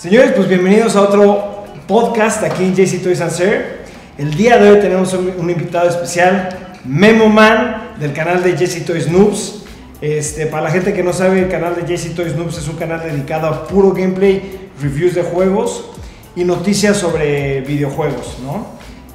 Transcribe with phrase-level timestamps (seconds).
[0.00, 3.80] Señores, pues bienvenidos a otro podcast aquí en JC Toys and Sir.
[4.16, 8.86] El día de hoy tenemos un, un invitado especial, Memo Man, del canal de JC
[8.86, 9.64] Toys Noobs.
[10.00, 12.76] Este, para la gente que no sabe, el canal de JC Toys Noobs es un
[12.76, 15.90] canal dedicado a puro gameplay, reviews de juegos
[16.34, 18.68] y noticias sobre videojuegos, ¿no?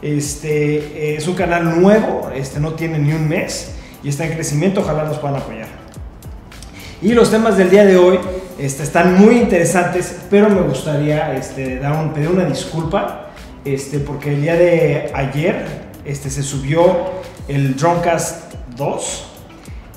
[0.03, 3.71] Este, es un canal nuevo, este, no tiene ni un mes
[4.03, 5.67] y está en crecimiento, ojalá nos puedan apoyar.
[7.01, 8.19] Y los temas del día de hoy
[8.57, 13.31] este, están muy interesantes, pero me gustaría este, dar un, pedir una disculpa,
[13.65, 15.65] este, porque el día de ayer
[16.05, 17.11] este, se subió
[17.47, 19.25] el Drunkcast 2.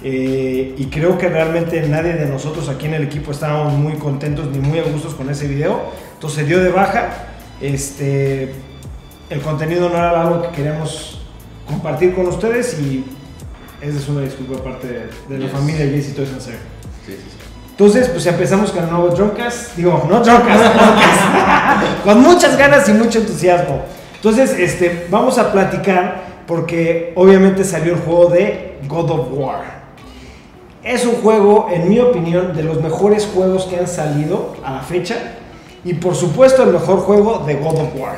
[0.02, 4.46] eh, y creo que realmente nadie de nosotros aquí en el equipo estábamos muy contentos
[4.48, 5.80] ni muy a gustos con ese video.
[6.14, 7.10] Entonces dio de baja.
[7.60, 8.52] Este,
[9.30, 11.20] el contenido no era algo que queríamos
[11.66, 13.04] compartir con ustedes y
[13.80, 16.54] esa es una disculpa de parte de, de la familia de Jesse Toys and Sir.
[17.06, 17.47] Sí, sí, sí.
[17.78, 19.76] Entonces, pues empezamos con el nuevo Drunkcast.
[19.76, 20.74] Digo, no Drunkcast.
[22.04, 23.82] con muchas ganas y mucho entusiasmo.
[24.16, 29.60] Entonces, este, vamos a platicar porque obviamente salió el juego de God of War.
[30.82, 34.80] Es un juego, en mi opinión, de los mejores juegos que han salido a la
[34.80, 35.14] fecha.
[35.84, 38.16] Y por supuesto, el mejor juego de God of War.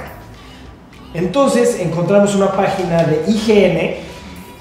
[1.13, 4.10] Entonces, encontramos una página de IGN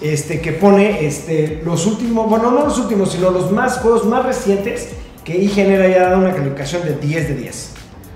[0.02, 4.26] este, que pone este, los últimos, bueno, no los últimos, sino los más juegos más
[4.26, 4.90] recientes
[5.24, 7.74] que IGN le haya dado una calificación de 10 de 10.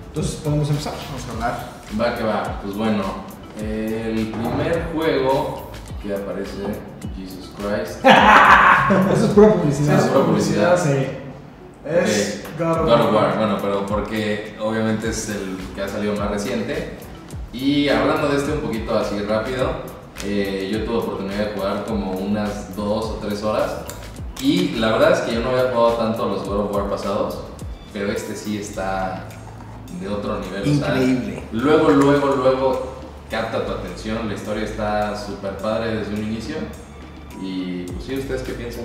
[0.08, 0.94] Entonces, podemos empezar.
[1.09, 1.73] Vamos a hablar.
[2.00, 2.61] Va que va.
[2.64, 3.04] Pues bueno,
[3.59, 6.64] el primer juego que aparece,
[7.16, 8.04] Jesus Christ,
[9.14, 10.00] Eso es pura publicidad.
[10.00, 10.84] Sí, es pura publicidad.
[10.84, 11.08] Sí.
[11.86, 12.44] Es.
[12.58, 13.14] God of God of.
[13.14, 13.38] War.
[13.38, 16.94] Bueno, pero porque obviamente es el que ha salido más reciente.
[17.54, 19.70] Y hablando de este un poquito así rápido,
[20.26, 23.72] eh, yo tuve oportunidad de jugar como unas dos o tres horas.
[24.42, 27.40] Y la verdad es que yo no había jugado tanto los God of War pasados,
[27.94, 29.26] pero este sí está
[30.00, 30.62] de otro nivel.
[30.62, 31.44] o sea, Increíble.
[31.52, 32.94] luego, luego, luego
[33.30, 34.28] capta tu atención.
[34.28, 36.56] La historia está súper padre desde un inicio.
[37.42, 38.83] Y pues sí, ¿ustedes qué piensan?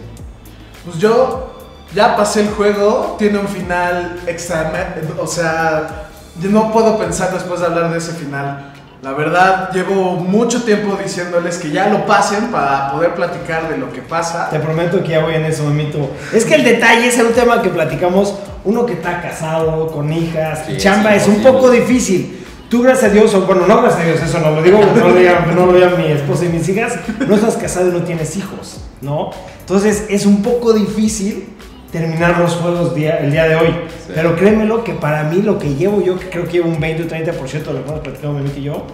[0.85, 1.55] Pues yo
[1.95, 6.09] ya pasé el juego, tiene un final extra, o sea,
[6.41, 8.73] yo no puedo pensar después de hablar de ese final.
[9.01, 13.93] La verdad, llevo mucho tiempo diciéndoles que ya lo pasen para poder platicar de lo
[13.93, 14.51] que pasa.
[14.51, 16.11] Te prometo que ya voy en eso, mamito.
[16.33, 18.35] Es que el detalle es un tema que platicamos.
[18.65, 22.45] Uno que está casado, con hijas, Sí, chamba, es es un poco difícil.
[22.69, 25.09] Tú, gracias a Dios, o bueno, no gracias a Dios, eso no lo digo, no
[25.09, 28.03] lo diga, no lo diga mi esposa y mis hijas, no estás casado y no
[28.03, 29.31] tienes hijos, ¿no?
[29.61, 31.49] Entonces es un poco difícil
[31.93, 33.69] terminar los juegos día- el día de hoy.
[34.07, 34.13] Sí.
[34.15, 37.03] Pero créemelo que para mí lo que llevo yo, que creo que llevo un 20
[37.05, 38.87] o 30% de lo que hemos platicado y yo,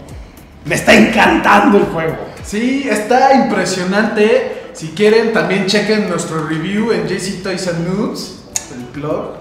[0.65, 2.17] me está encantando el juego.
[2.45, 4.63] Sí, está impresionante.
[4.73, 8.45] Si quieren, también chequen nuestro review en JC Toys and News,
[8.75, 9.35] el blog.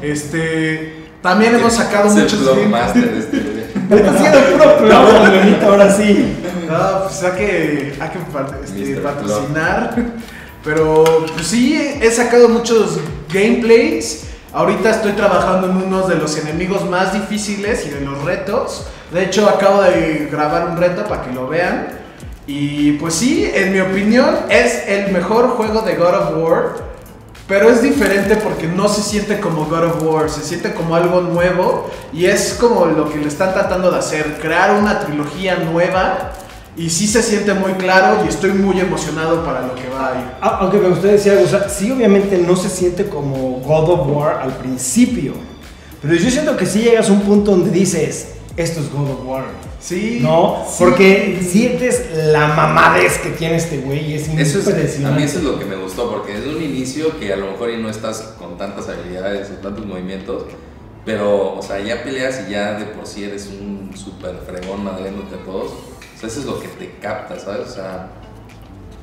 [0.00, 2.86] Este, también hemos sacado Es el muchos blog gameplays.
[2.86, 6.36] master este, está haciendo puro Memito, ahora sí.
[6.68, 9.94] No, pues hay que, hay que este, patrocinar.
[10.64, 12.98] Pero pues sí, he sacado muchos
[13.32, 14.28] gameplays.
[14.52, 18.86] Ahorita estoy trabajando en unos de los enemigos más difíciles y de los retos.
[19.10, 21.88] De hecho, acabo de grabar un reto para que lo vean.
[22.46, 26.92] Y pues sí, en mi opinión, es el mejor juego de God of War.
[27.48, 31.20] Pero es diferente porque no se siente como God of War, se siente como algo
[31.20, 36.32] nuevo y es como lo que le están tratando de hacer, crear una trilogía nueva
[36.76, 40.18] y sí se siente muy claro y estoy muy emocionado para lo que va a
[40.18, 40.26] ir.
[40.40, 43.90] Ah, Aunque me gustaría decir algo, o sea, sí obviamente no se siente como God
[43.90, 45.34] of War al principio,
[46.00, 49.26] pero yo siento que sí llegas a un punto donde dices, esto es God of
[49.26, 49.44] War,
[49.80, 50.20] Sí.
[50.22, 50.64] ¿no?
[50.68, 50.76] sí.
[50.78, 55.18] Porque sientes la mamadez que tiene este güey y es Eso es, a impresionante.
[55.20, 57.70] mí eso es lo que me gustó, porque desde un inicio que a lo mejor
[57.70, 60.44] y no estás con tantas habilidades o tantos movimientos,
[61.04, 65.34] pero, o sea, ya peleas y ya de por sí eres un súper fregón madreándote
[65.34, 65.72] a todos.
[66.22, 67.68] Eso es lo que te capta, ¿sabes?
[67.70, 68.06] O sea,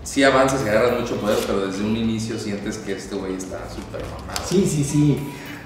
[0.04, 3.58] sí avanzas y agarras mucho poder, pero desde un inicio sientes que este güey está
[3.70, 4.42] súper mamado.
[4.48, 5.20] Sí, sí, sí.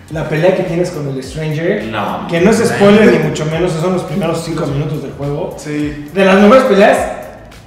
[0.09, 2.27] La pelea que tienes con el Stranger, No.
[2.29, 5.55] que no es spoiler ni mucho menos, son los primeros 5 minutos del juego.
[5.57, 6.09] Sí.
[6.13, 6.97] De las mejores peleas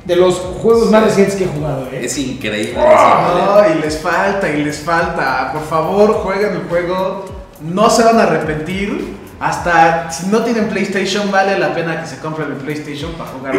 [0.04, 2.04] de los juegos más recientes que he jugado, ¿eh?
[2.04, 3.76] Es increíble No, esa pelea.
[3.76, 5.50] y les falta, y les falta.
[5.52, 7.24] Por favor, jueguen el juego.
[7.62, 9.16] No se van a arrepentir.
[9.38, 13.54] Hasta si no tienen PlayStation, vale la pena que se compren el PlayStation para jugar.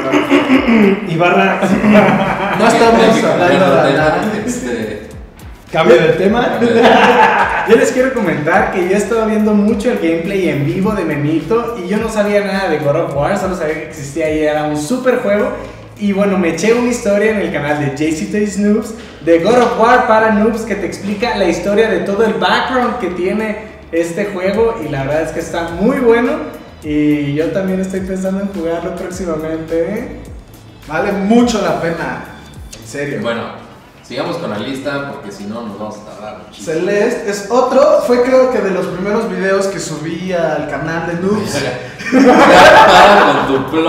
[1.07, 1.59] Y barra,
[2.59, 4.21] No estamos hablando de nada.
[4.45, 5.09] este,
[5.71, 6.59] cambio de tema.
[7.69, 11.77] Yo les quiero comentar que yo estaba viendo mucho el gameplay en vivo de Memito
[11.83, 14.63] y yo no sabía nada de God of War, solo sabía que existía y era
[14.63, 15.51] un super juego.
[15.99, 18.93] Y bueno, me eché una historia en el canal de JC Toys Noobs
[19.25, 22.99] de God of War para Noobs que te explica la historia de todo el background
[22.99, 26.31] que tiene este juego y la verdad es que está muy bueno
[26.83, 29.93] y yo también estoy pensando en jugarlo próximamente.
[29.93, 30.19] ¿eh?
[30.87, 32.25] Vale mucho la pena.
[32.79, 33.19] En serio.
[33.21, 33.43] Bueno,
[34.03, 36.73] sigamos con la lista porque si no nos vamos a tardar muchísimo.
[36.73, 41.13] Celeste es otro, fue creo que de los primeros videos que subí al canal de
[41.15, 41.57] Noobs.
[43.47, 43.83] Con tu güey.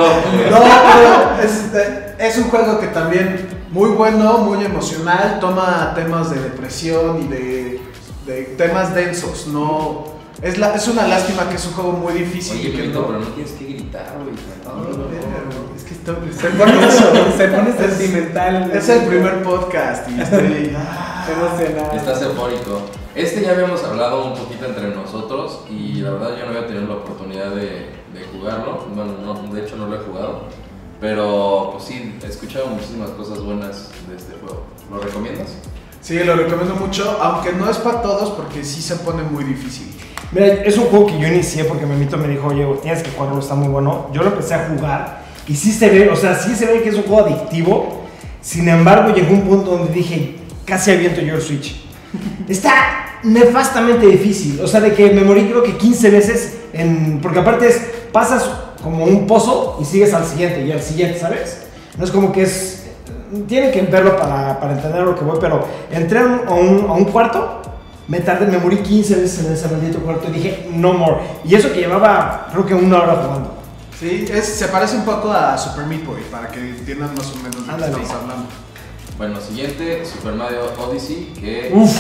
[0.51, 0.61] No,
[0.95, 6.41] pero es, eh, es un juego que también muy bueno, muy emocional, toma temas de
[6.41, 7.81] depresión y de,
[8.29, 9.47] de temas densos.
[9.49, 10.05] No,
[10.43, 12.59] es, la, es una lástima que es un juego muy difícil.
[12.61, 14.37] Oye, que Pepito, no- pero no tienes que gritar, güey.
[14.65, 16.91] No, no, no, es que estoy- Se pone,
[17.37, 18.71] se pone sentimental.
[18.73, 20.77] Es el primer podcast y estoy.
[20.77, 21.27] ah.
[21.29, 21.97] emocionado.
[21.97, 22.83] Estás eufórico.
[23.15, 26.87] Este ya habíamos hablado un poquito entre nosotros y la verdad yo no había tenido
[26.87, 28.87] la oportunidad de, de jugarlo.
[28.95, 30.43] Bueno, no, de hecho no lo he jugado.
[31.01, 34.65] Pero pues sí, he escuchado muchísimas cosas buenas de este juego.
[34.91, 35.49] ¿Lo recomiendas?
[36.09, 39.89] Sí, lo recomiendo mucho, aunque no es para todos porque sí se pone muy difícil.
[40.33, 43.41] Mira, es un juego que yo inicié porque Memito me dijo, oye, tienes que jugarlo,
[43.41, 44.09] está muy bueno.
[44.15, 46.89] Yo lo empecé a jugar y sí se ve, o sea, sí se ve que
[46.89, 48.07] es un juego adictivo.
[48.41, 51.79] Sin embargo, llegó un punto donde dije, casi aviento yo el Switch.
[52.49, 57.41] Está nefastamente difícil, o sea, de que me morí creo que 15 veces, en, porque
[57.41, 57.83] aparte es,
[58.13, 58.49] pasas
[58.83, 61.65] como un pozo y sigues al siguiente y al siguiente, ¿sabes?
[61.99, 62.78] No es como que es...
[63.47, 66.87] Tienen que verlo para, para entender lo que voy, pero entré a un, a un-
[66.91, 67.63] a un cuarto
[68.09, 71.17] me tardé, me morí 15 veces en ese maldito cuarto y dije, no more.
[71.45, 73.55] Y eso que llevaba, creo que una hora jugando.
[74.01, 77.37] Sí, es, se parece un poco a Super Meat Boy para que entiendan más o
[77.37, 77.93] menos de qué Ándale.
[77.93, 78.47] estamos hablando.
[79.19, 81.91] Bueno, siguiente, Super Mario Odyssey, que Uf.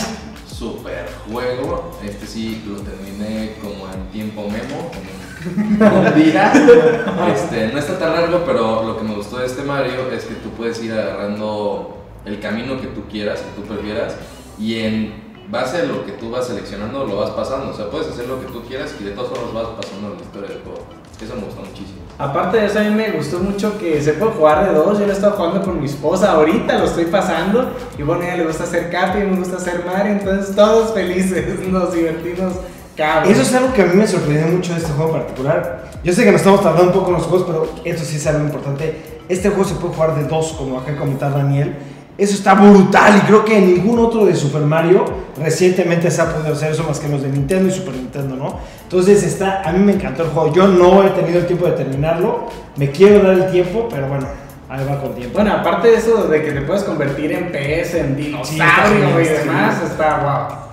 [0.46, 1.98] super juego.
[2.02, 6.52] Este sí lo terminé como en tiempo memo, como en un día.
[7.34, 10.34] Este, no está tan largo, pero lo que me gustó de este Mario es que
[10.34, 14.16] tú puedes ir agarrando el camino que tú quieras, que tú prefieras,
[14.58, 17.70] y en base a lo que tú vas seleccionando lo vas pasando.
[17.70, 20.22] O sea, puedes hacer lo que tú quieras y de todos modos vas pasando la
[20.22, 20.86] historia del juego.
[21.20, 21.98] Eso me gustó muchísimo.
[22.18, 24.98] Aparte de eso, a mí me gustó mucho que se puede jugar de dos.
[24.98, 27.70] Yo lo he estado jugando con mi esposa ahorita, lo estoy pasando.
[27.98, 30.12] Y bueno, a ella le gusta hacer Capi, me gusta hacer Mario.
[30.12, 32.52] Entonces, todos felices, nos divertimos.
[32.98, 33.32] Cabrón.
[33.32, 35.84] Eso es algo que a mí me sorprendió mucho de este juego en particular.
[36.02, 38.26] Yo sé que nos estamos tardando un poco en los juegos, pero esto sí es
[38.26, 39.20] algo importante.
[39.28, 41.76] Este juego se puede jugar de dos, como acá comentaba Daniel.
[42.18, 45.04] Eso está brutal y creo que ningún otro de Super Mario
[45.40, 48.58] recientemente se ha podido hacer eso más que los de Nintendo y Super Nintendo, ¿no?
[48.82, 50.52] Entonces está, a mí me encantó el juego.
[50.52, 54.26] Yo no he tenido el tiempo de terminarlo, me quiero dar el tiempo, pero bueno,
[54.68, 55.34] ahí va con tiempo.
[55.34, 59.24] Bueno, aparte de eso de que te puedes convertir en pez, en Sí, dinosaurio y
[59.24, 60.67] demás, está wow.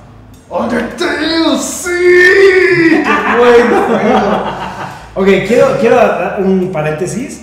[0.49, 3.03] Undertale, sí,
[3.37, 3.85] bueno.
[5.15, 7.41] Ok, quiero, quiero dar un paréntesis.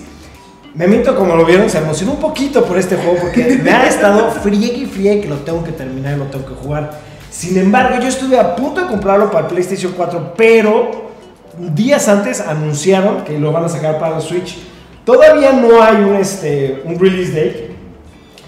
[0.73, 4.31] Memito, como lo vieron, se emocionó un poquito por este juego porque me ha estado
[4.31, 6.99] friegue y friegue que lo tengo que terminar y lo tengo que jugar.
[7.29, 11.11] Sin embargo, yo estuve a punto de comprarlo para PlayStation 4, pero
[11.57, 14.57] días antes anunciaron que lo van a sacar para el Switch.
[15.05, 17.75] Todavía no hay un, este, un release date,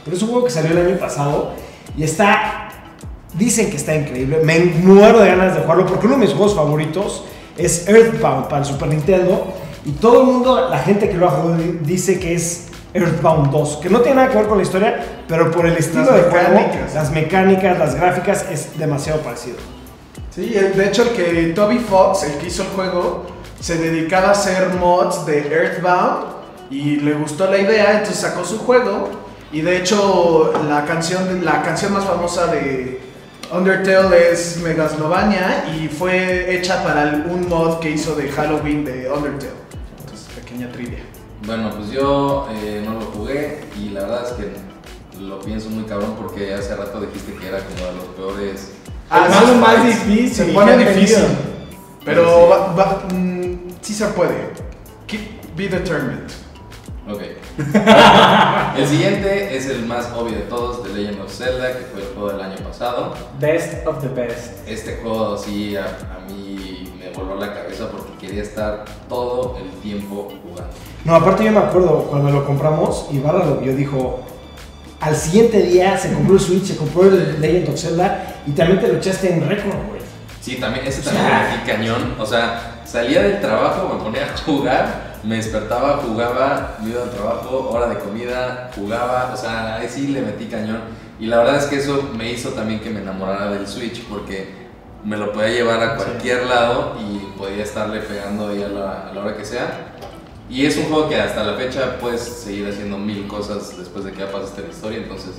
[0.03, 1.51] pero es un juego que salió el año pasado
[1.97, 2.64] y está.
[3.37, 4.39] Dicen que está increíble.
[4.43, 7.25] Me muero de ganas de jugarlo porque uno de mis juegos favoritos
[7.57, 9.53] es Earthbound para el Super Nintendo.
[9.85, 13.51] Y todo el mundo, la gente que lo ha jugado, di- dice que es Earthbound
[13.51, 13.77] 2.
[13.81, 16.21] Que no tiene nada que ver con la historia, pero por el estilo Las de
[16.23, 16.59] juego,
[16.93, 19.57] las mecánicas, las gráficas, es demasiado parecido.
[20.33, 23.25] Sí, de hecho el que Toby Fox, el que hizo el juego,
[23.59, 26.25] se dedicaba a hacer mods de Earthbound
[26.69, 29.09] y le gustó la idea, entonces sacó su juego
[29.53, 33.01] y de hecho la canción, la canción más famosa de
[33.51, 39.51] Undertale es Megaslovania y fue hecha para un mod que hizo de Halloween de Undertale.
[39.99, 40.99] Entonces, pequeña trivia.
[41.45, 45.83] Bueno, pues yo eh, no lo jugué y la verdad es que lo pienso muy
[45.85, 48.71] cabrón porque hace rato dijiste que era como de los peores.
[49.09, 50.33] Ah, malo sí, más difícil.
[50.33, 51.23] Se pone difícil.
[52.03, 52.51] Pero Sí.
[52.51, 54.49] va- va- mm, sí se puede.
[55.07, 56.31] Keep, be determined.
[57.07, 57.21] Ok.
[58.77, 62.07] el siguiente es el más obvio de todos, The Legend of Zelda, que fue el
[62.15, 63.13] juego del año pasado.
[63.39, 64.67] Best of the best.
[64.67, 69.69] Este juego sí a, a mí me voló la cabeza porque quería estar todo el
[69.81, 70.73] tiempo jugando.
[71.03, 74.21] No, aparte yo me acuerdo cuando lo compramos y Barra lo vio, dijo,
[74.99, 78.79] al siguiente día se compró el Switch, se compró el Legend of Zelda y también
[78.79, 80.01] te lo echaste en récord, güey.
[80.41, 82.15] Sí, también, ese también me metí cañón.
[82.19, 87.09] O sea, salía del trabajo, me ponía a jugar, me despertaba, jugaba, me iba al
[87.09, 89.31] trabajo, hora de comida, jugaba.
[89.33, 90.81] O sea, ahí sí le metí cañón.
[91.19, 94.65] Y la verdad es que eso me hizo también que me enamorara del Switch porque
[95.03, 99.13] me lo podía llevar a cualquier lado y podía estarle pegando ahí a la, a
[99.13, 99.93] la hora que sea.
[100.49, 104.11] Y es un juego que hasta la fecha puedes seguir haciendo mil cosas después de
[104.11, 105.31] que ya pasaste la historia, entonces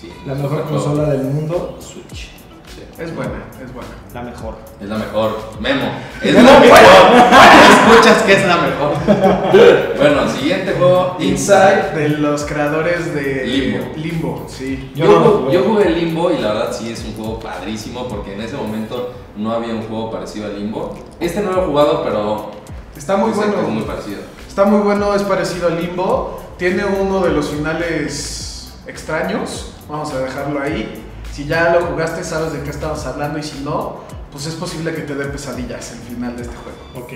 [0.00, 0.12] sí.
[0.26, 2.30] La mejor consola del mundo, Switch.
[2.76, 2.82] Sí.
[3.02, 3.32] Es buena,
[3.64, 3.88] es buena.
[4.12, 4.56] La mejor.
[4.80, 5.38] Es la mejor.
[5.60, 5.86] Memo.
[6.22, 6.60] Es la mejor.
[7.94, 8.92] Escuchas que es la mejor.
[9.96, 11.16] Bueno, siguiente juego.
[11.18, 13.92] Inside de los creadores de Limbo.
[13.96, 14.92] Limbo, sí.
[14.94, 15.52] Yo, Yo no jugué.
[15.54, 19.14] yo jugué Limbo y la verdad sí es un juego padrísimo porque en ese momento
[19.36, 20.98] no había un juego parecido a Limbo.
[21.18, 22.50] Este no lo he jugado, pero
[22.96, 23.54] Está muy bueno.
[23.62, 24.20] es muy parecido.
[24.46, 26.42] Está muy bueno, es parecido a Limbo.
[26.58, 29.72] Tiene uno de los finales extraños.
[29.88, 31.02] Vamos a dejarlo ahí.
[31.36, 33.38] Si ya lo jugaste, sabes de qué estamos hablando.
[33.38, 33.96] Y si no,
[34.32, 37.04] pues es posible que te dé pesadillas el final de este juego.
[37.04, 37.12] Ok.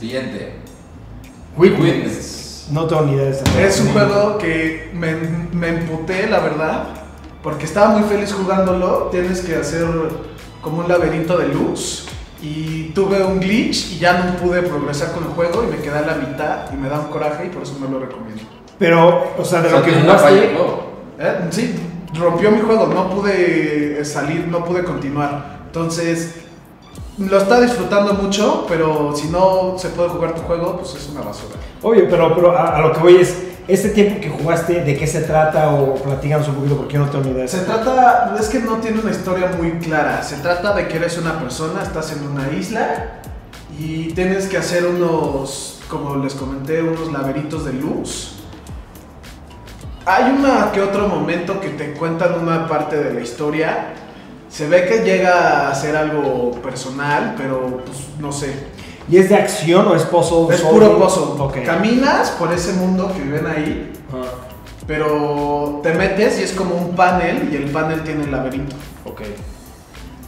[0.00, 0.54] Siguiente.
[1.54, 1.80] Witness.
[1.82, 2.68] Witness.
[2.70, 5.16] No tengo ni idea de este Es un juego que me,
[5.52, 6.84] me emputé, la verdad.
[7.42, 9.08] Porque estaba muy feliz jugándolo.
[9.10, 9.86] Tienes que hacer
[10.62, 12.06] como un laberinto de luz.
[12.40, 15.98] Y tuve un glitch y ya no pude progresar con el juego y me quedé
[15.98, 18.44] a la mitad y me da un coraje y por eso no lo recomiendo.
[18.78, 20.56] Pero, o sea, de O sea, lo que jugaste.
[21.18, 21.74] Eh, Sí,
[22.14, 25.60] rompió mi juego, no pude salir, no pude continuar.
[25.66, 26.34] Entonces,
[27.18, 31.22] lo está disfrutando mucho, pero si no se puede jugar tu juego, pues es una
[31.22, 31.56] basura.
[31.82, 33.42] Obvio, pero, pero a, a lo que voy es.
[33.68, 35.74] Este tiempo que jugaste, ¿de qué se trata?
[35.74, 37.42] O platíganos un poquito porque yo no tengo ni idea.
[37.42, 40.22] de Se trata, es que no tiene una historia muy clara.
[40.22, 43.22] Se trata de que eres una persona, estás en una isla
[43.76, 48.35] y tienes que hacer unos, como les comenté, unos laberintos de luz.
[50.06, 53.88] Hay una que otro momento que te cuentan una parte de la historia.
[54.48, 58.54] Se ve que llega a ser algo personal, pero pues no sé.
[59.10, 60.54] ¿Y es de acción o es puzzle?
[60.54, 61.36] Es puro pozo.
[61.40, 61.58] Ok.
[61.64, 63.92] Caminas por ese mundo que viven ahí,
[64.86, 68.76] pero te metes y es como un panel y el panel tiene el laberinto.
[69.04, 69.22] Ok.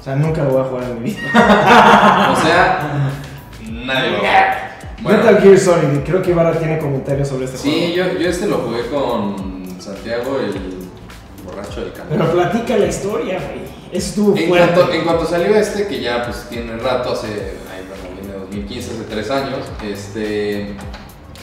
[0.00, 1.20] O sea, nunca lo voy a jugar en mi vida.
[2.32, 3.10] O sea,
[3.70, 4.18] nadie lo
[5.02, 8.12] Bueno, Metal Gear Solid, creo que Ibarra tiene comentarios sobre este Sí, juego.
[8.14, 9.57] yo, yo este lo jugué con
[9.94, 10.54] Santiago, el
[11.44, 12.08] borracho del canal.
[12.10, 13.68] Pero platica la historia, güey.
[13.92, 14.74] Estuvo En fuerte.
[14.74, 17.26] cuanto, en cuanto salió este, que ya pues tiene rato, hace,
[17.72, 20.76] ay, bueno, viene de 2015, hace tres años, este,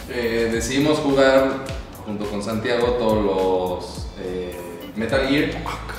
[0.09, 1.63] eh, decidimos jugar
[2.05, 4.55] junto con Santiago todos los eh,
[4.95, 5.49] Metal Gear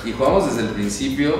[0.05, 1.35] y jugamos desde el principio,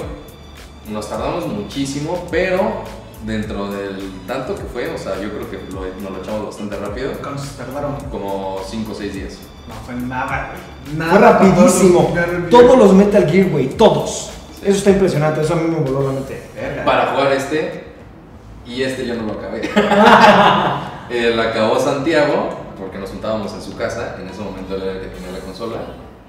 [0.89, 2.83] nos tardamos muchísimo, pero
[3.25, 6.75] dentro del tanto que fue, o sea, yo creo que lo, nos lo echamos bastante
[6.77, 7.95] rápido, Cuando se tardaron.
[8.11, 9.37] como 5 o 6 días.
[9.67, 10.59] No fue nada, güey.
[10.87, 11.11] Fue Nada.
[11.13, 12.13] para rapidísimo.
[12.13, 13.69] todos los- Todos los Metal Gear, güey.
[13.69, 14.31] Todos.
[14.63, 15.41] Eso está impresionante.
[15.41, 16.49] Eso a mí me voló la mente.
[16.55, 16.83] Verga.
[16.85, 17.87] para jugar este
[18.65, 19.61] y este yo no lo acabé.
[21.09, 24.91] Eh, lo acabó Santiago porque nos juntábamos en su casa, en ese momento él era
[24.91, 25.77] el que tenía la consola,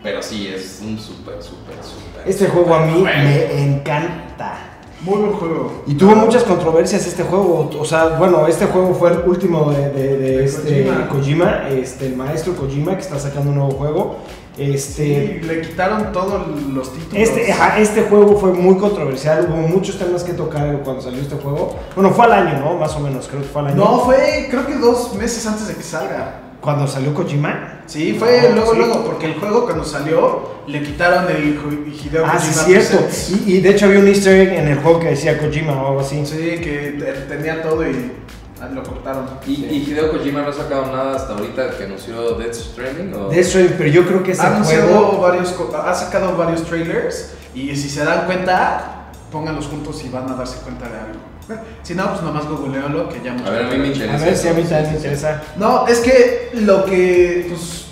[0.05, 2.23] pero sí es un súper, súper, súper.
[2.25, 3.25] Este juego a mí Bueno.
[3.25, 4.55] me encanta.
[5.03, 5.83] Muy buen juego.
[5.87, 7.71] Y tuvo muchas controversias este juego.
[7.79, 11.09] O sea, bueno, este juego fue el último de, de- este Kojima.
[11.09, 11.69] Kojima.
[11.71, 14.17] este, el maestro Kojima, que está sacando un nuevo juego.
[14.59, 15.39] Este.
[15.41, 17.29] Sí, le quitaron todos los títulos.
[17.29, 21.37] Este, ajá, este juego fue muy controversial, hubo muchos temas que tocar cuando salió este
[21.37, 21.77] juego.
[21.95, 22.75] Bueno, fue al año, ¿no?
[22.77, 23.77] Más o menos, creo que fue al año.
[23.77, 26.41] No, fue creo que dos meses antes de que salga.
[26.61, 27.75] Cuando salió Kojima.
[27.87, 28.79] Sí, fue No, luego, sí.
[28.79, 33.07] luego, porque el juego cuando salió le quitaron el Hi- Hideo Ah, sí, cierto.
[33.47, 35.87] Y, y de hecho había un easter egg en el juego que decía Kojima o
[35.89, 36.27] algo así.
[36.27, 38.13] Sí, que te- tenía todo y
[38.61, 39.25] ah, lo cortaron.
[39.47, 43.15] ¿Y, y Hideo Kojima no ha sacado nada hasta ahorita que anunció Death Stranding?
[43.15, 43.29] ¿o?
[43.31, 45.21] De eso, pero yo creo que ese Ha anunciado juego.
[45.23, 50.35] varios, ha sacado varios trailers y si se dan cuenta, pónganlos juntos y van a
[50.35, 51.21] darse cuenta de algo.
[51.83, 54.15] Si no, pues nomás googlealo que ya A ver, a mí me interesa.
[54.15, 55.43] A ver si a mí también me interesa.
[55.57, 57.87] No, es que lo que, pues,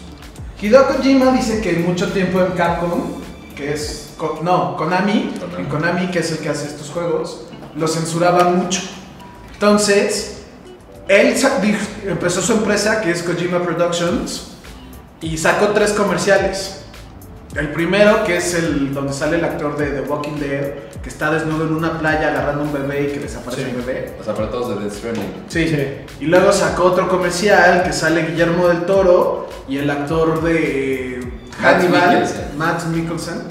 [0.61, 3.23] Hideo Kojima dice que mucho tiempo en Capcom,
[3.55, 8.57] que es, no, Konami, en Konami, que es el que hace estos juegos, lo censuraban
[8.57, 8.81] mucho.
[9.53, 10.45] Entonces,
[11.09, 11.35] él
[12.07, 14.53] empezó su empresa, que es Kojima Productions,
[15.21, 16.86] y sacó tres comerciales.
[17.59, 20.73] El primero, que es el donde sale el actor de The Walking Dead,
[21.03, 23.71] que está desnudo en una playa agarrando un bebé y que desaparece Sí.
[23.71, 24.15] el bebé.
[24.19, 25.35] Los aparatos de Death Stranding.
[25.49, 25.69] Sí.
[25.69, 25.87] Sí.
[26.21, 31.21] Y luego sacó otro comercial que sale Guillermo del Toro y el actor de
[31.63, 32.31] Mads Hannibal.
[32.59, 33.43] Matt Mikkelsen,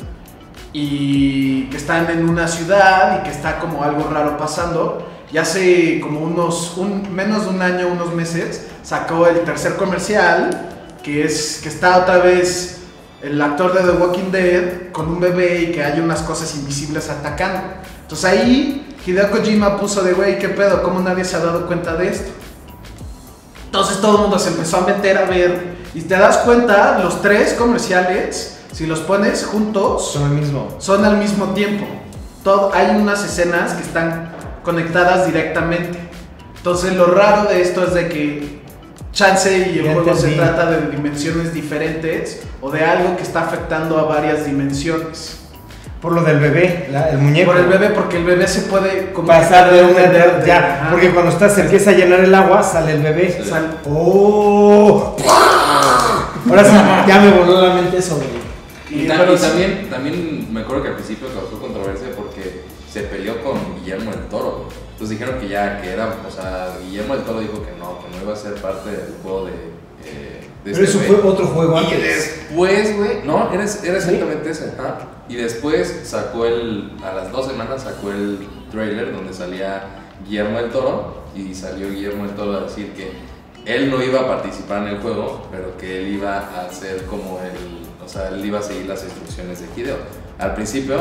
[0.73, 5.07] y que están en una ciudad y que está como algo raro pasando.
[5.31, 10.69] Y hace como unos, un, menos de un año, unos meses, sacó el tercer comercial,
[11.01, 12.81] que es que está otra vez
[13.21, 17.09] el actor de The Walking Dead con un bebé y que hay unas cosas invisibles
[17.09, 17.61] atacando.
[18.01, 20.81] Entonces ahí Hideo Kojima puso de, güey, ¿qué pedo?
[20.83, 22.31] ¿Cómo nadie se ha dado cuenta de esto?
[23.65, 27.21] Entonces todo el mundo se empezó a meter a ver y te das cuenta, los
[27.21, 30.75] tres comerciales, si los pones juntos, Son el mismo.
[30.79, 31.85] son al mismo tiempo.
[32.43, 34.31] Todo, hay unas escenas que están
[34.63, 35.97] conectadas directamente.
[36.57, 38.64] Entonces lo raro de esto es de que
[39.15, 40.35] chance y el Ya juego se entendí.
[40.37, 45.39] trata de dimensiones diferentes o de algo que está afectando a varias dimensiones.
[46.01, 47.51] Por lo del bebé, la- el muñeco.
[47.51, 50.91] Por el bebé, porque el bebé se puede Pasar de una entender ya, Ajá.
[50.91, 53.35] porque cuando estás, se empieza a llenar el agua, sale el bebé.
[53.41, 53.49] Sí.
[53.49, 55.15] Sal- ¡Oh!
[56.47, 56.75] Ahora sí,
[57.07, 58.27] ya me voló la mente eso, güey.
[58.91, 59.47] Y, Y- ta- pero y sí.
[59.47, 64.25] también, también me acuerdo que al principio causó controversia porque se peleó con Guillermo del
[64.27, 64.67] Toro.
[65.05, 68.15] Entonces dijeron que ya, que era, o sea, Guillermo del Toro dijo que no, que
[68.17, 69.51] no iba a ser parte del juego de...
[70.03, 71.33] eh, de Pero eso este fue güey.
[71.33, 72.01] otro juego Y antes.
[72.01, 73.87] después, güey, no, era, era ¿Sí?
[73.87, 74.73] exactamente ese.
[75.29, 79.83] Y después sacó el, a las dos semanas sacó el trailer donde salía
[80.25, 83.11] Guillermo del Toro y salió Guillermo del Toro a decir que
[83.71, 87.39] él no iba a participar en el juego, pero que él iba a hacer como
[87.41, 89.97] el, o sea, él iba a seguir las instrucciones de Hideo.
[90.37, 90.97] Al principio,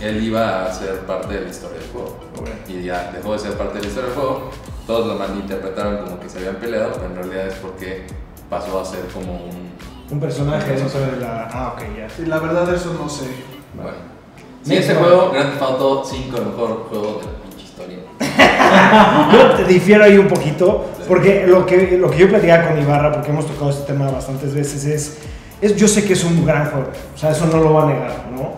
[0.00, 2.18] él iba a ser parte de la historia del juego.
[2.66, 4.50] Y ya dejó de ser parte de la historia del juego.
[4.86, 8.06] Todos lo malinterpretaron como que se habían peleado, pero en realidad es porque
[8.48, 9.68] pasó a ser como un
[10.10, 11.48] Un personaje dentro de la.
[11.52, 12.08] Ah, ok, ya.
[12.08, 13.26] Sí, la verdad eso no sé.
[13.74, 14.18] Bueno.
[14.62, 17.98] Siguiente Next juego, Grand Theft Auto 5, el mejor juego de la pinche historia.
[19.32, 23.12] Yo te difiero ahí un poquito, porque lo que, lo que yo platicaba con Ibarra,
[23.12, 25.18] porque hemos tocado este tema bastantes veces, es,
[25.60, 27.86] es yo sé que es un gran juego, o sea, eso no lo va a
[27.86, 28.56] negar, ¿no?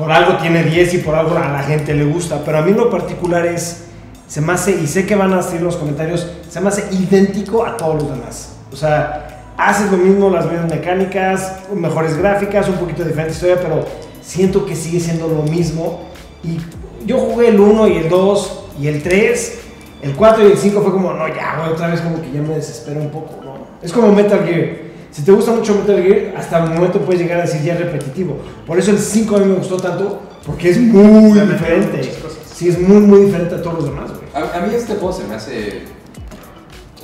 [0.00, 2.72] Por algo tiene 10 y por algo a la gente le gusta, pero a mí
[2.72, 3.84] lo particular es,
[4.26, 7.66] se me hace, y sé que van a decir los comentarios, se me hace idéntico
[7.66, 8.56] a todos los demás.
[8.72, 13.84] O sea, haces lo mismo, las mismas mecánicas, mejores gráficas, un poquito diferente historia, pero
[14.22, 16.00] siento que sigue siendo lo mismo.
[16.42, 16.56] Y
[17.04, 19.58] yo jugué el 1 y el 2 y el 3,
[20.00, 22.54] el 4 y el 5 fue como, no, ya, otra vez como que ya me
[22.54, 23.52] desespero un poco, ¿no?
[23.82, 24.89] Es como Metal Gear.
[25.10, 27.80] Si te gusta mucho Metal Gear, hasta el momento puedes llegar a decir ya es
[27.80, 28.38] repetitivo.
[28.66, 32.12] Por eso el 5 a mí me gustó tanto, porque es muy diferente.
[32.54, 34.22] Sí, es muy, muy diferente a todos los demás, güey.
[34.34, 35.82] A, a mí este juego se me hace.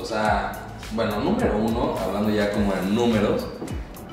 [0.00, 0.52] O sea,
[0.92, 3.46] bueno, número uno, hablando ya como en números,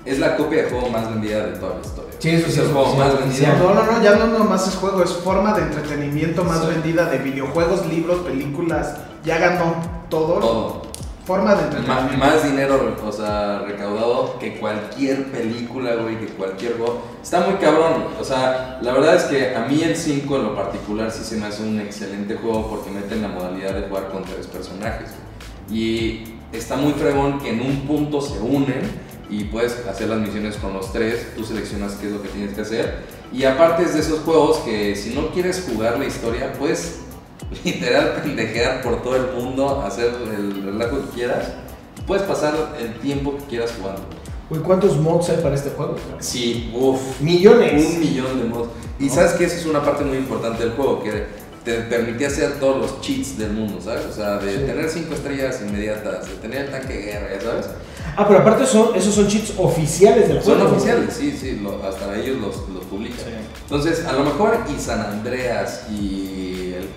[0.06, 2.14] es la copia de juego más vendida de toda la historia.
[2.20, 3.54] Sí, eso es sí, el juego sí, más sí, vendido.
[3.60, 6.68] No, no, no, ya no nomás es juego, es forma de entretenimiento más Sí.
[6.68, 8.96] vendida de videojuegos, libros, películas.
[9.26, 9.76] Ya ganó
[10.10, 10.40] todo.
[10.40, 10.82] Todo.
[11.26, 12.18] Forma de entretenimiento.
[12.18, 17.02] más dinero, o sea, recaudado que cualquier película, güey, que cualquier juego.
[17.22, 18.08] Está muy cabrón.
[18.20, 21.38] O sea, la verdad es que a mí el 5 en lo particular sí se
[21.38, 25.12] me hace un excelente juego porque mete la modalidad de jugar con tres personajes.
[25.72, 28.82] Y está muy fregón que en un punto se unen
[29.30, 32.54] y puedes hacer las misiones con los tres, tú seleccionas qué es lo que tienes
[32.54, 32.98] que hacer.
[33.32, 37.00] Y aparte es de esos juegos que si no quieres jugar la historia, puedes
[37.64, 41.46] literal pendejear por todo el mundo, hacer el relajo que quieras.
[42.08, 44.02] Puedes pasar el tiempo que quieras jugando.
[44.50, 45.96] Güey, ¿cuántos mods hay para este juego?
[46.20, 47.22] Sí, uff.
[47.22, 47.86] Millones.
[47.94, 48.70] Un millón de mods.
[49.00, 49.14] Y ¿No?
[49.14, 52.78] sabes que esa es una parte muy importante del juego, que te permitía hacer todos
[52.78, 54.06] los cheats del mundo, ¿sabes?
[54.06, 54.58] O sea, de Sí.
[54.66, 57.68] tener cinco estrellas inmediatas, de tener el tanque de guerra, sabes.
[58.18, 60.70] Ah, pero aparte son, esos son cheats oficiales del Son juego.
[60.72, 60.76] ¿no?
[60.76, 63.18] oficiales, sí, sí, lo- hasta ellos los, los publican.
[63.20, 63.32] Sí.
[63.64, 66.33] Entonces, a lo mejor y San Andreas y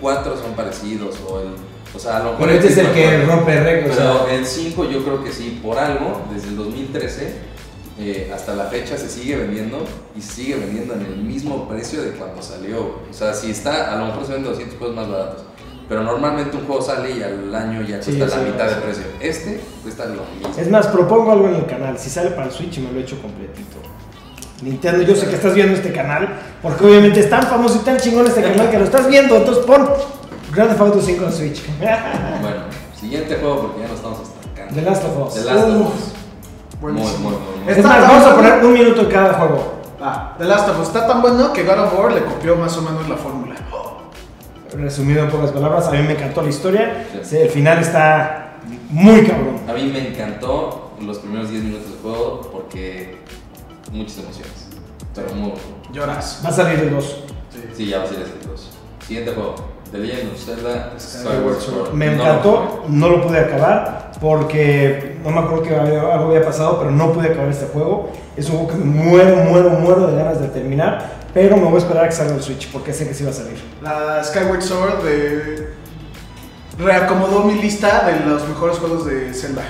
[0.01, 1.49] 4 son parecidos, o el.
[1.95, 2.47] O sea, a lo mejor.
[2.47, 3.97] Pero este es el que rompe récords.
[3.97, 7.57] Pero o sea, el 5 yo creo que sí, por algo, desde el 2013
[7.99, 9.79] eh, hasta la fecha se sigue vendiendo
[10.15, 12.97] y sigue vendiendo en el mismo precio de cuando salió.
[13.11, 15.45] O sea, si está, a lo mejor se vende 200 pesos más baratos.
[15.89, 18.75] Pero normalmente un juego sale y al año ya Sí, cuesta sí, la mitad sí.
[18.75, 19.05] de precio.
[19.21, 20.53] Este cuesta lo mismo.
[20.59, 21.97] Es más, propongo algo en el canal.
[21.99, 23.77] Si sale para el Switch, me lo echo completito.
[24.63, 26.29] Nintendo, yo sé que estás viendo este canal,
[26.63, 29.37] porque obviamente es tan famoso y tan chingón este canal que lo estás viendo.
[29.37, 29.87] Entonces pon
[30.53, 31.63] Grand Theft Auto 5 en Switch.
[31.79, 32.63] Bueno,
[32.99, 34.75] siguiente juego porque ya nos estamos estancando.
[34.75, 35.35] The Last of Us.
[35.35, 35.81] The Last of.
[35.81, 36.13] Us.
[36.81, 37.73] Muy, muy, muy, muy.
[37.73, 39.75] Es más, vamos a poner un minuto en cada juego.
[40.01, 42.77] Ah, The Last of Us está tan bueno que God of War le copió más
[42.79, 43.57] o menos la fórmula.
[44.73, 47.07] Resumido en pocas palabras, a mí me encantó la historia.
[47.13, 47.19] Sí.
[47.23, 48.57] Sí, el final está
[48.91, 49.61] muy cabrón.
[49.69, 53.19] A mí me encantó los primeros 10 minutos del juego porque
[53.93, 54.53] muchas emociones.
[55.15, 55.53] Pero muy
[55.93, 56.41] Lloras.
[56.45, 57.17] Va a salir el 2.
[57.77, 58.71] Sí, ya va a ser este 2.
[59.07, 59.55] Siguiente juego.
[59.93, 61.93] The Legend of Zelda Skyward Sword.
[61.93, 66.27] Me No lo encantó, no lo pude acabar porque no me acuerdo que había- algo
[66.27, 68.11] había pasado, pero no pude acabar este juego.
[68.37, 71.77] Es un juego que me muero, muero, muero de ganas de terminar, pero me voy
[71.77, 73.59] a esperar a que salga el Switch porque sé que sí va a salir.
[73.81, 75.69] La Skyward Sword de...
[76.79, 79.63] reacomodó mi lista de los mejores juegos de Zelda.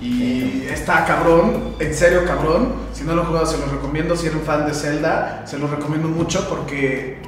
[0.00, 2.74] Y está cabrón, en serio cabrón.
[2.92, 4.16] Si no lo han jugado, se los recomiendo.
[4.16, 7.22] Si eres un fan de Zelda, se los recomiendo mucho porque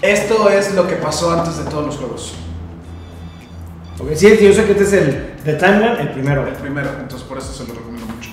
[0.00, 2.34] esto es lo que pasó antes de todos los juegos.
[3.98, 6.46] Porque sí, yo sé que este es el de Timeline, el primero.
[6.46, 8.30] El primero, entonces por eso se los recomiendo mucho.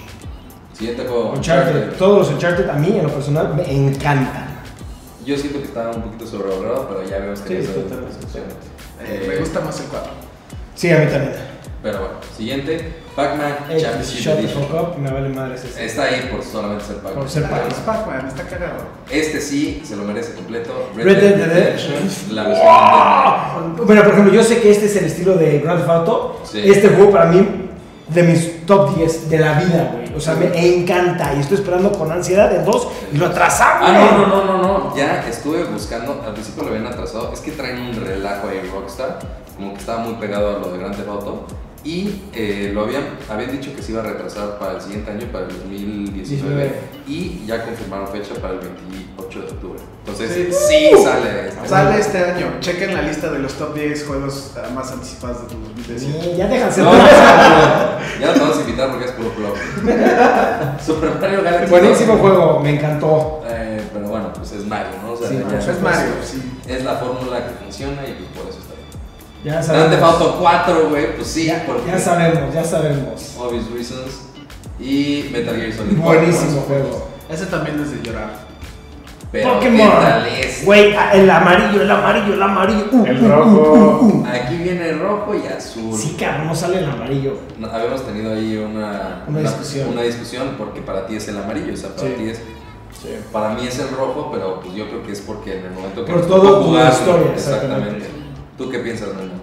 [0.74, 1.34] Siguiente juego.
[1.34, 4.60] Uncharted, todos los Uncharted a mí en lo personal me encantan.
[5.26, 8.16] Yo siento que está un poquito sobrevalorado, pero ya vemos que Sí, es totalmente.
[9.02, 10.12] Eh, me gusta más el 4.
[10.76, 11.49] Sí, a mí también.
[11.82, 14.64] Pero bueno, siguiente, Pac-Man Ey, Championship shut the Edition.
[14.66, 15.86] fuck up, me vale madre ese.
[15.86, 17.14] Está ahí por solamente ser Pac-Man.
[17.16, 17.68] Por ser Pac-Man.
[17.70, 18.80] es Pac-Man, está cagado.
[19.10, 20.90] Este sí se lo merece completo.
[20.96, 22.36] Red Dead Redemption.
[22.36, 25.80] La versión de Bueno, por ejemplo, yo sé que este es el estilo de Grand
[25.80, 26.42] Theft Auto.
[26.44, 26.62] Sí.
[26.66, 27.70] Este juego para mí,
[28.10, 30.14] de mis top 10 de la vida, güey.
[30.16, 33.90] O sea, me encanta y estoy esperando con ansiedad el 2 y lo atrasamos.
[33.90, 34.98] Ah, no, no, no, no, no.
[34.98, 36.22] Ya estuve buscando.
[36.26, 37.32] Al principio lo habían atrasado.
[37.32, 39.20] Es que traen un relajo ahí Rockstar.
[39.56, 41.46] Como que estaba muy pegado a lo de Grand Theft Auto.
[41.84, 45.28] Y eh, lo habían, habían dicho que se iba a retrasar para el siguiente año,
[45.32, 46.72] para el 2019.
[47.08, 49.80] Y ya confirmaron fecha para el 28 de octubre.
[50.06, 50.90] Entonces, Sí.
[50.92, 51.48] sí, sale.
[51.48, 52.48] este Sale este año.
[52.60, 56.00] Chequen la lista de los top 10 juegos ah, más anticipados de 2017.
[56.24, 56.82] Sí, ya déjense.
[56.82, 57.06] No, no, no,
[58.20, 59.56] ya nos vamos a invitar porque es puro flop.
[60.86, 61.70] Super Mario Galaxy.
[61.72, 62.22] Buenísimo 2.
[62.22, 63.42] juego, me encantó.
[63.48, 65.14] Eh, pero bueno, pues es Mario, ¿no?
[65.14, 65.60] O sea, Sí, ya- Mario.
[65.72, 66.60] Es Mario, sí.
[66.68, 68.69] es la fórmula que funciona y pues por eso está
[69.44, 69.90] Ya Grand sabemos.
[69.92, 73.36] Theft Auto 4, güey, pues sí, Ya, porque ya sabemos, ya sabemos.
[73.40, 74.22] obvious reasons.
[74.80, 76.04] Y Metal Gear Solid 4.
[76.04, 77.08] Buenísimo juego.
[77.30, 78.50] Ese también es de llorar.
[79.32, 79.90] Pero Pokémon.
[80.66, 82.86] Güey, el amarillo, el amarillo, el amarillo.
[82.92, 83.50] Uh, El uh, rojo.
[83.52, 84.26] uh, uh, uh.
[84.26, 85.94] Aquí viene rojo y azul.
[85.96, 87.38] Sí, cabrón, no sale el amarillo.
[87.60, 89.90] No, habíamos tenido ahí una, Una discusión.
[89.90, 92.16] una discusión porque para ti es el amarillo, o sea, para Sí.
[92.18, 92.42] ti es
[93.32, 96.04] Para mí es el rojo, pero pues yo creo que es porque en el momento
[96.04, 97.98] que Por todo tu jugarlo, historia, exactamente.
[97.98, 98.19] exactamente.
[98.60, 99.34] ¿Tú qué piensas, Memo?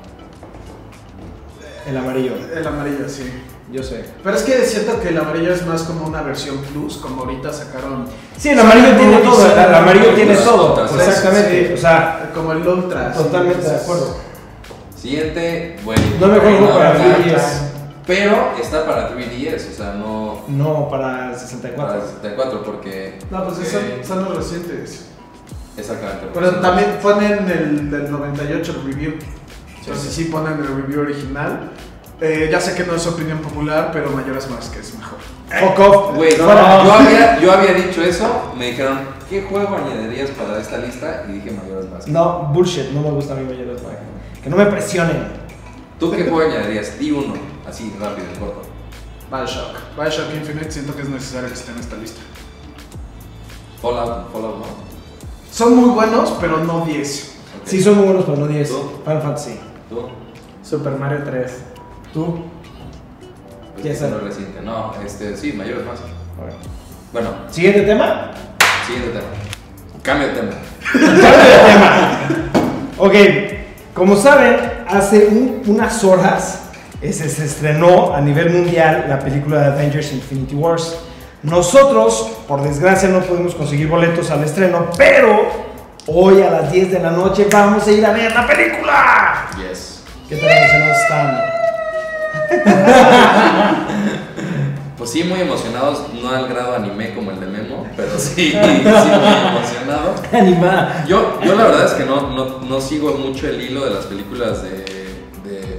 [1.89, 3.33] El amarillo, El amarillo, sí.
[3.73, 4.05] yo sé.
[4.23, 7.51] Pero es que siento que el amarillo es más como una versión plus, como ahorita
[7.53, 8.07] sacaron.
[8.37, 10.73] Sí, el amarillo tiene todo, el amarillo tiene todo.
[10.75, 11.69] otras, Exactamente.
[11.69, 11.73] sí.
[11.73, 13.13] O sea, Como el Ultra.
[13.15, 14.17] sí, totalmente de entonces- acuerdo.
[14.95, 16.03] Siguiente, bueno.
[16.21, 17.61] No me juego para ahorita, 3DS.
[18.07, 22.01] Pero está para 3DS, o sea, no No, para para 64.
[22.07, 23.19] 64, porque.
[23.31, 25.07] No, pues eh, son, son los recientes.
[25.77, 26.27] Exactamente.
[26.33, 29.15] Pero también ponen el del 98 el review.
[29.81, 31.71] Entonces sí ponen el review original.
[32.21, 35.19] Eh, ya sé que no es opinión popular, pero Mayoras más que es mejor.
[35.49, 36.17] Fuck off.
[36.17, 41.25] Güey, yo, había, yo había dicho eso, me dijeron, ¿qué juego añadirías para esta lista?
[41.29, 42.09] Y dije Mayoras más.
[42.09, 43.97] No, bullshit, no me gusta a mí Mayoras Mask.
[44.43, 45.29] Que no me presionen.
[46.01, 46.99] ¿Tú qué juego añadirías?
[46.99, 47.35] Di uno,
[47.69, 48.63] así rápido, corto.
[49.31, 49.77] Bioshock.
[49.97, 52.21] Bioshock Infinite siento que es necesario que esté en esta lista.
[53.83, 54.86] Fallout, Fallout, ¿no?
[55.57, 57.35] Son muy buenos, pero no 10.
[57.63, 57.67] Ok.
[57.67, 58.69] Sí, son muy buenos, pero no 10.
[58.69, 58.91] ¿Tú?
[59.05, 59.59] Final Fantasy.
[59.89, 60.03] ¿Tú?
[60.63, 61.53] Super Mario 3.
[62.13, 62.41] ¿Tú?
[63.73, 64.13] Pues ¿Qué ese es?
[64.13, 64.61] es reciente.
[64.63, 65.99] No, este, sí, Mayoras más.
[67.11, 68.33] Bueno, Siguiente tema.
[68.87, 69.25] siguiente tema.
[70.03, 70.51] Cambio de tema.
[72.99, 73.15] Ok,
[73.95, 76.65] como saben, hace un- unas horas
[77.01, 80.99] ese, se estrenó a nivel mundial la película de Avengers Infinity Wars.
[81.43, 85.49] Nosotros, por desgracia, no pudimos conseguir boletos al estreno, pero
[86.07, 89.49] hoy a las 10 de la noche vamos a ir a ver la película.
[89.57, 90.03] Yes.
[90.29, 91.57] ¿Qué tal emocionados están?
[94.97, 98.57] Pues sí, muy emocionados, no al grado anime como el de Memo, pero sí, sí
[98.57, 100.15] muy emocionado.
[100.33, 101.05] Animada.
[101.07, 104.07] Yo, yo la verdad es que no, no, no sigo mucho el hilo de las
[104.07, 104.96] películas de,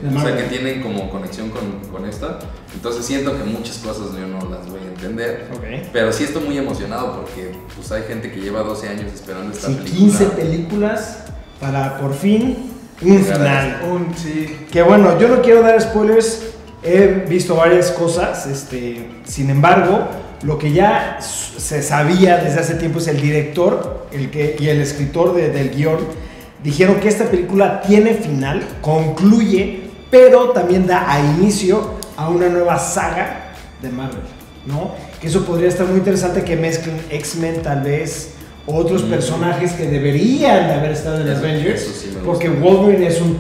[0.02, 2.40] de- o sea, que tienen como conexión con, con esta.
[2.74, 5.48] Entonces siento que muchas cosas yo no las voy a entender.
[5.54, 5.90] Ok.
[5.94, 9.68] Pero sí estoy muy emocionado porque pues hay gente que lleva 12 años esperando esta
[9.68, 9.98] Sí, película.
[10.00, 11.18] 15 películas
[11.60, 13.82] para por fin un final.
[13.92, 14.58] Un, sí.
[14.72, 16.44] Que bueno, yo no quiero dar spoilers,
[16.84, 20.08] he visto varias cosas, este, sin embargo,
[20.44, 24.82] lo que ya se sabía desde hace tiempo es el director el que, y el
[24.82, 25.98] escritor de- del guion
[26.64, 32.78] dijeron que esta película tiene final, concluye, pero también da a inicio a una nueva
[32.80, 34.22] saga de Marvel,
[34.66, 34.92] ¿no?
[35.22, 38.32] Que eso podría estar muy interesante que mezclen X-Men tal vez,
[38.66, 39.10] o otros Mm.
[39.10, 43.38] personajes que deberían de haber estado en Eso- Avengers, eso sí porque Wolverine es un,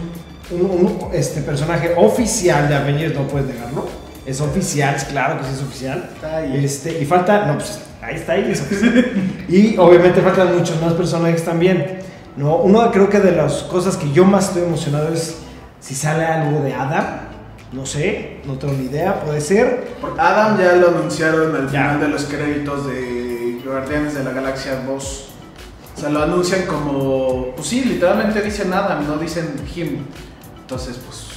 [0.52, 3.86] un- un, este, personaje oficial de Avengers, no puedes negarlo.
[4.26, 6.10] Es oficial, es claro que sí es oficial.
[6.54, 9.06] Este, y falta, no, pues ahí está, ahí es oficial.
[9.50, 12.00] y obviamente faltan muchos más personajes también.
[12.38, 12.58] ¿no?
[12.58, 15.38] Uno creo que de las cosas que yo más estoy emocionado es
[15.88, 17.06] si sale algo de Adam.
[17.72, 19.88] No sé, no tengo ni idea, puede ser.
[20.02, 21.70] Por- Adam ya lo anunciaron al Ya.
[21.70, 25.28] final de los créditos de Guardianes de la Galaxia 2.
[25.96, 27.54] O sea, lo anuncian como.
[27.56, 30.00] Pues sí, literalmente dicen Adam, no dicen him.
[30.60, 31.28] Entonces, pues,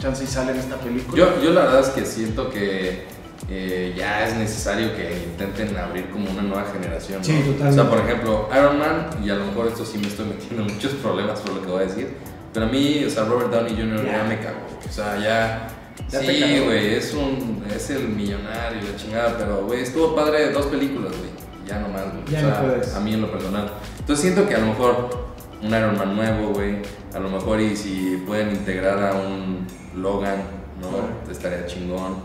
[0.00, 1.16] chance y sale en esta película.
[1.16, 3.04] Yo, yo la verdad es que siento que
[3.50, 7.18] eh, ya es necesario que intenten abrir como una nueva generación.
[7.18, 7.24] ¿no?
[7.24, 7.68] Sí, totalmente.
[7.68, 10.62] O sea, por ejemplo, Iron Man, y a lo mejor esto sí me estoy metiendo
[10.66, 12.16] en muchos problemas por lo que voy a decir,
[12.52, 14.04] pero a mí, o sea, Robert Downey Jr.
[14.06, 14.24] ya, Ya.
[14.24, 14.58] me cagó.
[14.88, 15.68] O sea, ya...
[16.08, 21.12] Sí, güey, es un es el millonario, la chingada, pero güey, estuvo padre dos películas,
[21.12, 21.30] güey.
[21.66, 22.24] Ya nomás, güey.
[22.30, 22.94] Ya o no puedes.
[22.94, 23.70] a mí en lo personal.
[23.98, 25.28] Entonces siento que a lo mejor
[25.60, 26.76] un Iron Man nuevo, güey,
[27.14, 31.30] a lo mejor y si pueden integrar a un Logan ¿no?
[31.30, 32.16] Estaría chingón.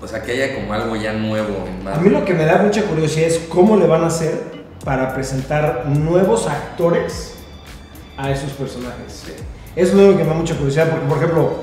[0.00, 2.58] O sea, que haya como algo ya nuevo en A mí lo que me da
[2.58, 4.40] mucha curiosidad es cómo le van a hacer
[4.84, 7.34] para presentar nuevos actores
[8.16, 9.24] a esos personajes.
[9.26, 9.32] Sí.
[9.80, 11.54] Eso es lo que me da mucha curiosidad, porque por ejemplo,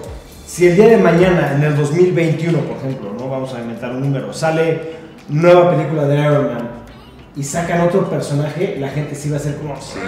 [0.48, 4.02] si el día de mañana, en el 2021, por ejemplo, no vamos a inventar un
[4.02, 4.98] número, sale
[5.30, 6.70] nueva película de Iron Man
[7.36, 9.76] y sacan otro personaje, la gente sí va a ser como...
[9.80, 10.00] Sí.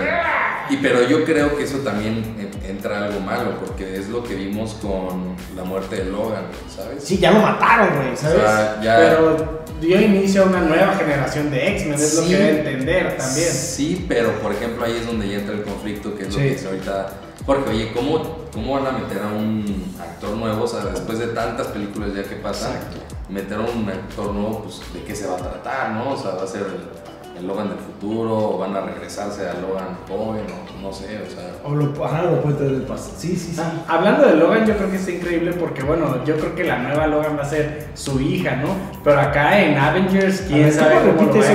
[0.72, 4.36] Y pero yo creo que eso también en- entra algo malo, porque es lo que
[4.36, 6.44] vimos con la muerte de Logan,
[6.76, 7.04] ¿sabes?
[7.04, 8.38] Sí, ya lo mataron, güey, O ¿sabes?
[8.42, 8.96] sea, ya...
[8.98, 12.30] Pero dio inicio a una nueva generación de X-Men, es lo Sí.
[12.30, 13.50] que debe entender también.
[13.50, 16.36] Sí, pero por ejemplo ahí es donde ya entra el conflicto, que es Sí.
[16.36, 17.08] lo que dice ahorita
[17.50, 17.70] Jorge.
[17.72, 18.22] Oye, ¿cómo,
[18.54, 20.66] ¿cómo van a meter a un actor nuevo?
[20.66, 22.74] O sea, después de tantas películas ya que pasan,
[23.28, 26.12] meter a un actor nuevo, pues de qué se va a tratar, ¿no?
[26.12, 29.56] O sea, va a ser el, el Logan del futuro, o van a regresarse a
[29.56, 31.56] Logan joven, o no sé, o sea.
[31.66, 33.14] O lo, ajá, lo puede traer del pasado.
[33.18, 33.60] Sí, sí, sí.
[33.60, 36.78] Ah, Hablando de Logan, yo creo que está increíble porque, bueno, yo creo que la
[36.78, 38.76] nueva Logan va a ser su hija, ¿no?
[39.04, 41.46] Pero acá en Avengers, quién ver, sabe ¿cómo cómo lo a-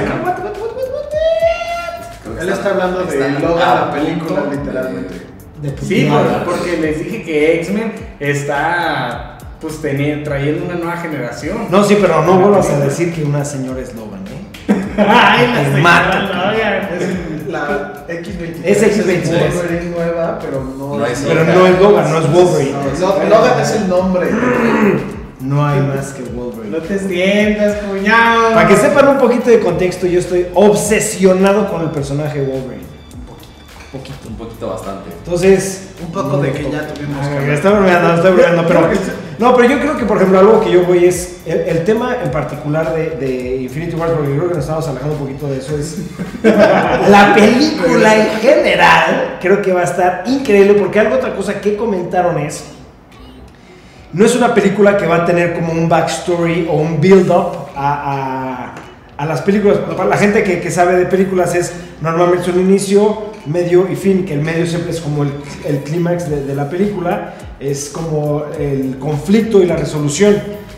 [2.43, 5.34] Él está hablando de Logan, la película, literalmente.
[5.65, 11.69] De Sí, por- porque les dije que X-Men está, pues, teni- trayendo una nueva generación.
[11.71, 14.75] No, sí, pero no vuelvas a decir que una señora es Logan, ¿eh?
[14.99, 16.29] Ay, la señora.
[16.29, 16.89] Logan.
[17.01, 18.61] Es la X23.
[18.65, 19.55] Es X23.
[19.55, 21.55] Wolverine nueva, pero no, No es Pero Logan.
[21.59, 23.29] no es Logan, no es Wolverine.
[23.31, 24.27] Logan es el nombre.
[25.41, 26.77] No hay más que Wolverine.
[26.79, 28.55] No te sientas, cuñado.
[28.55, 32.94] Para que sepan un poquito de contexto, yo estoy obsesionado con el personaje de Wolverine.
[33.95, 34.29] Un poquito.
[34.29, 35.11] Un poquito bastante.
[35.25, 35.91] Entonces.
[36.05, 37.55] Un poco de que ya tuvimos Ah, que.
[37.55, 38.89] Estoy bromeando, estoy bromeando, pero.
[39.37, 41.39] No, pero yo creo que, por ejemplo, algo que yo voy es.
[41.45, 45.15] El, el tema en particular de, de Infinity War, porque creo que nos estamos alejando
[45.15, 45.99] un poquito de eso, es.
[46.45, 51.77] la película en general, creo que va a estar increíble, porque algo otra cosa que
[51.77, 52.65] comentaron es.
[54.13, 58.73] No es una película que va a tener como un backstory o un build-up a,
[58.73, 58.75] a-
[59.17, 59.79] a las películas.
[59.97, 64.25] Para la gente que, que sabe de películas es normalmente un inicio, medio y fin,
[64.25, 65.31] que el medio siempre es como el,
[65.67, 70.37] el clímax de, de la película, es como el conflicto y la resolución.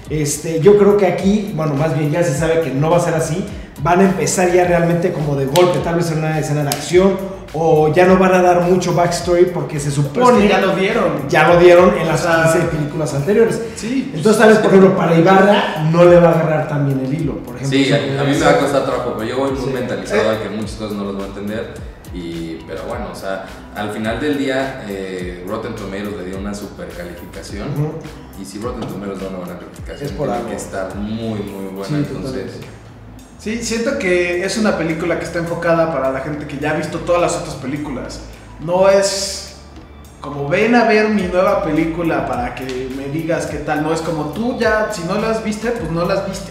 [0.08, 3.00] Este, yo creo que aquí, bueno, más bien ya se sabe que no va a
[3.00, 3.44] ser así,
[3.82, 7.36] van a empezar ya realmente como de golpe, tal vez en una escena de acción,
[7.52, 11.28] o ya no van a dar mucho backstory porque se supone que ya lo dieron.
[11.28, 13.60] ya lo dieron en las O sea, 15 películas anteriores.
[13.76, 14.12] Sí.
[14.14, 17.14] Entonces, tal vez, por ejemplo, para Ibarra no le va a agarrar tan bien el
[17.14, 17.78] hilo, por ejemplo.
[17.78, 19.70] Sí, a, mí me va a costar trabajo, pero yo voy muy Sí.
[19.72, 21.74] mentalizado a que muchas cosas no las voy a entender.
[22.16, 26.54] Y, pero bueno, o sea, al final del día, eh, Rotten Tomatoes le dio una
[26.54, 27.68] super calificación.
[28.40, 30.50] Y si Rotten Tomatoes da una buena calificación, Es por tiene algo.
[30.50, 31.84] que estar muy, muy buena.
[31.88, 32.66] Sí, entonces, totalmente.
[33.38, 36.74] Sí, siento que es una película que está enfocada para la gente que ya ha
[36.74, 38.20] visto todas las otras películas.
[38.60, 39.56] No es
[40.22, 43.82] como ven a ver mi nueva película para que me digas qué tal.
[43.82, 46.50] No es como tú ya, si no las viste, pues no las viste.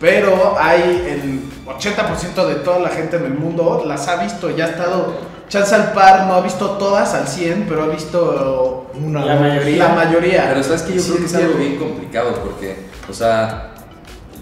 [0.00, 4.66] Pero hay el 80% de toda la gente en el mundo las ha visto, ya
[4.66, 5.14] ha estado
[5.48, 9.88] chance al par, no ha visto todas al 100, pero ha visto Una, La mayoría.
[9.88, 10.44] la mayoría.
[10.48, 12.76] pero sabes que yo Sí, creo que es algo bien complicado porque,
[13.08, 13.72] o sea,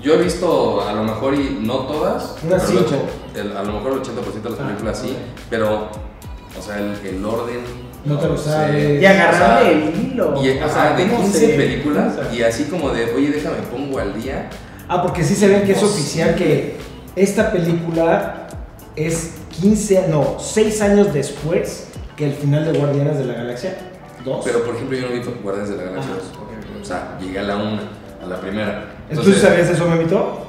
[0.02, 3.02] yo he visto a lo mejor y no todas, Unas pero el cinco.
[3.04, 5.16] och- el- a lo mejor el 80% de las Ah, películas sí,
[5.48, 5.88] pero,
[6.58, 7.60] o sea, el, el orden.
[8.04, 9.00] No te lo sabes.
[9.00, 10.34] Y agarrarle O sea, el hilo.
[10.42, 13.98] Y, o sea, de ¿cómo 15 se- películas y así como de, oye, déjame pongo
[14.00, 14.50] al día.
[14.94, 16.76] Ah, porque sí se ve que es oficial que
[17.16, 18.46] esta película
[18.94, 19.30] es
[19.62, 23.74] 15, no, 6 años después que el final de Guardianes de la Galaxia
[24.22, 24.42] 2.
[24.44, 26.26] Pero por ejemplo, yo no vi Guardianes de la Galaxia Ah, 2.
[26.36, 26.42] ok,
[26.76, 26.82] ok.
[26.82, 27.82] O sea, llegué a la una,
[28.22, 28.84] a la primera.
[29.14, 30.46] ¿Tú sabías eso, Memito?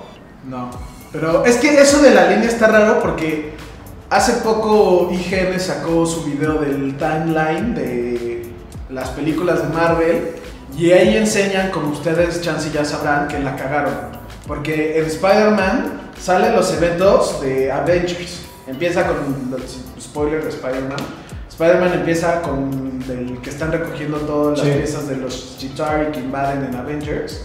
[0.49, 0.69] No.
[1.13, 3.53] Pero es que eso de la línea está raro porque
[4.09, 8.51] hace poco IGN sacó su video del timeline de
[8.89, 10.31] las películas de Marvel
[10.77, 14.12] y ahí enseñan, como ustedes chance ya sabrán, que la cagaron.
[14.47, 18.41] Porque en Spider-Man salen los eventos de Avengers.
[18.67, 19.17] Empieza con
[19.51, 20.97] los spoiler de Spider-Man.
[21.49, 24.73] Spider-Man empieza con el que están recogiendo todas las Sí.
[24.73, 27.41] piezas de los Chitauri que invaden en Avengers.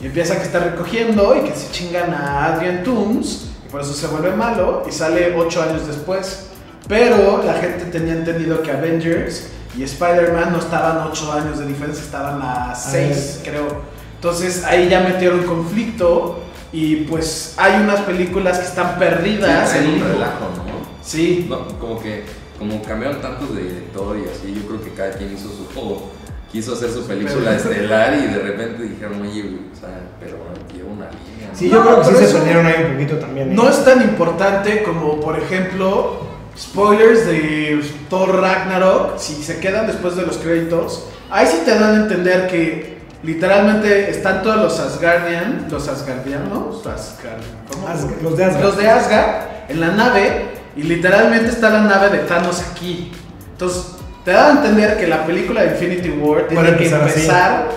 [0.00, 3.92] Y empieza que está recogiendo y que se chingan a Adrian Toomes y por eso
[3.94, 6.46] se vuelve malo y sale 8 años después.
[6.88, 12.04] Pero la gente tenía entendido que Avengers y Spider-Man no estaban 8 años de diferencia,
[12.04, 13.95] estaban a 6, creo.
[14.16, 16.40] Entonces ahí ya metieron conflicto
[16.72, 20.64] y pues hay unas películas que están perdidas en en un relajo, ¿no?
[21.02, 22.24] Sí, No, como que
[22.58, 26.10] como cambiaron tantos de director y así, yo creo que cada quien hizo su juego.
[26.50, 30.36] Quiso hacer su película Pero- estelar y de repente dijeron, oye, o sea, pero
[30.74, 31.50] lleva una línea.
[31.52, 31.58] ¿no?".
[31.58, 33.50] Sí, No, yo creo que sí se perdieron ahí un poquito también.
[33.50, 33.54] ¿eh?
[33.54, 36.20] No es tan importante como, por ejemplo,
[36.58, 39.18] spoilers de Thor Ragnarok.
[39.18, 42.95] Si se quedan después de los créditos, ahí sí te dan a entender que
[43.26, 47.88] literalmente están todos los Asgardian, los Asgardianos, Asgard, ¿cómo?
[47.88, 48.64] Asgard, los de Asgard.
[48.64, 49.34] Los de Asgard
[49.68, 53.12] en la nave y literalmente está la nave de Thanos aquí.
[53.52, 57.68] Entonces, te da a entender que la película de Infinity War tiene que empezar empezar,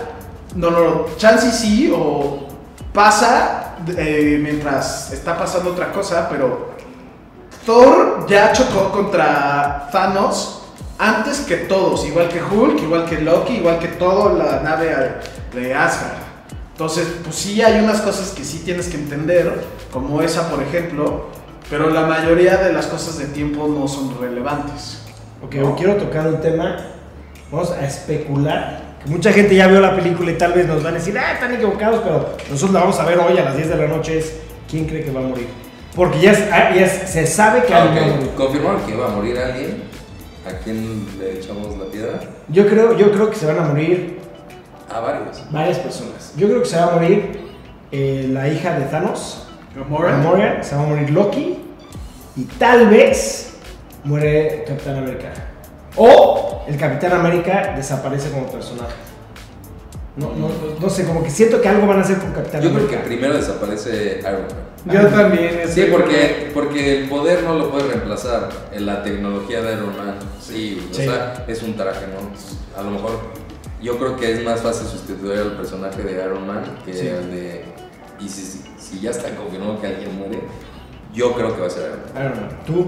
[0.55, 2.47] no, no, chance sí o
[2.93, 6.71] pasa eh, mientras está pasando otra cosa, pero
[7.65, 10.61] Thor ya chocó contra Thanos
[10.99, 14.93] antes que todos, igual que Hulk, igual que Loki, igual que toda la nave
[15.53, 16.17] de Asgard.
[16.71, 19.53] Entonces, pues sí hay unas cosas que sí tienes que entender,
[19.91, 21.27] como esa por ejemplo,
[21.69, 25.01] pero la mayoría de las cosas de tiempo no son relevantes.
[25.43, 26.77] Ok, hoy quiero tocar un tema.
[27.51, 28.97] Vamos a especular.
[29.03, 31.33] Que mucha gente ya vio la película y tal vez nos van a decir, ah,
[31.33, 34.17] están equivocados, pero nosotros la vamos a ver hoy a las 10 de la noche.
[34.19, 34.33] Es
[34.69, 35.47] quién cree que va a morir.
[35.95, 38.15] Porque ya, es- ah, ya es- se sabe que Ah, alguien va a ok.
[38.17, 38.31] morir.
[38.35, 39.83] ¿Confirmaron que iba a morir alguien?
[40.47, 42.19] ¿A quién le echamos la piedra?
[42.49, 44.18] Yo creo, yo creo que se van a morir
[44.89, 45.43] A varios.
[45.51, 46.33] varias personas.
[46.37, 47.39] Yo creo que se va a morir
[47.91, 50.11] eh, la hija de Thanos, Gamora.
[50.11, 51.59] Gamora, se va a morir Loki
[52.35, 53.53] y tal vez
[54.03, 55.31] muere Capitán América.
[55.95, 58.93] O el Capitán América desaparece como personaje.
[60.15, 62.61] No, no, no, no sé, como que siento que algo van a hacer con Capitán
[62.61, 63.01] Yo creo América.
[63.03, 64.69] que primero desaparece Iron Man.
[65.03, 65.61] Yo también.
[65.67, 68.49] Sí, porque, porque el poder no lo puede reemplazar.
[68.73, 71.03] En la tecnología de Iron Man, sí, o Sí.
[71.03, 72.79] sea, es un traje, ¿no?
[72.79, 73.19] A lo mejor
[73.81, 77.07] yo creo que es más fácil sustituir al personaje de Iron Man que Sí.
[77.09, 77.63] al de.
[78.19, 80.39] Y si, si, si ya está confirmado que alguien muere,
[81.13, 82.25] yo creo que va a ser Iron Man.
[82.25, 82.87] Iron Man, tú.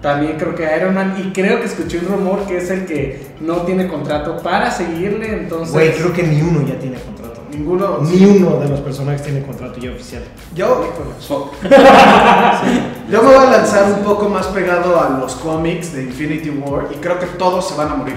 [0.00, 3.34] También creo que Iron Man, y creo que escuché un rumor que es el que
[3.40, 5.74] no tiene contrato para seguirle, entonces...
[5.74, 7.42] Güey, creo que ni uno ya tiene contrato.
[7.50, 7.98] Ninguno.
[8.00, 10.22] Ni uno de los personajes tiene contrato ya oficial.
[10.54, 11.50] Yo, So-
[13.10, 16.86] yo me voy a lanzar un poco más pegado a los cómics de Infinity War
[16.92, 18.16] y creo que todos se van a morir.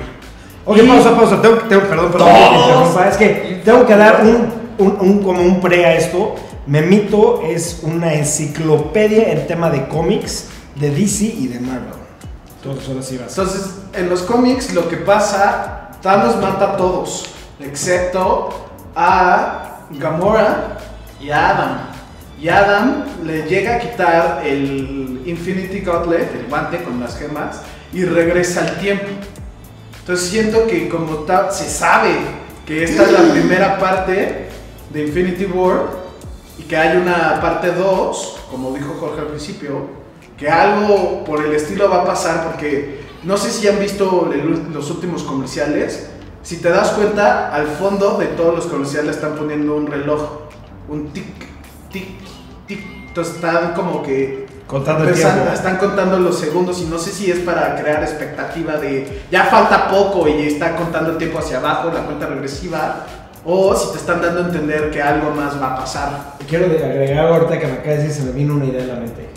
[0.65, 1.41] Ok, Y- pausa, pausa.
[1.41, 2.27] Tengo, que- tengo- perdón, perdón.
[2.29, 3.07] que te interrumpa.
[3.09, 4.47] Es que tengo que dar un,
[4.85, 6.35] un- un- como un pre a esto.
[6.65, 11.93] Memito es una enciclopedia en tema de cómics de DC y de Marvel.
[12.61, 13.29] Entonces, ahora sí vas.
[13.37, 17.25] Entonces, en los cómics lo que pasa, Thanos mata a todos,
[17.59, 18.49] excepto
[18.95, 20.77] a Gamora
[21.19, 21.77] y a Adam.
[22.41, 27.61] Y Adam le llega a quitar el Infinity Gauntlet, el guante con las gemas,
[27.93, 29.05] y regresa al tiempo.
[30.03, 32.11] Entonces siento que como ta- se sabe
[32.65, 34.49] que esta es la primera parte
[34.91, 35.87] de Infinity War
[36.59, 39.87] y que hay una parte 2, como dijo Jorge al principio,
[40.37, 44.73] que algo por el estilo va a pasar porque no sé si han visto el
[44.73, 46.09] los últimos comerciales.
[46.41, 50.21] Si te das cuenta, al fondo de todos los comerciales están poniendo un reloj,
[50.89, 51.25] un tic,
[51.91, 52.09] tic,
[52.67, 52.79] tic.
[53.07, 57.39] Entonces están como que Contando el están contando los segundos y no sé si es
[57.39, 62.05] para crear expectativa de ya falta poco y está contando el tiempo hacia abajo, la
[62.05, 63.05] cuenta regresiva,
[63.45, 66.37] o si te están dando a entender que algo más va a pasar.
[66.47, 68.95] Quiero agregar ahorita que me acaba de decir, se me vino una idea a la
[68.95, 69.27] mente.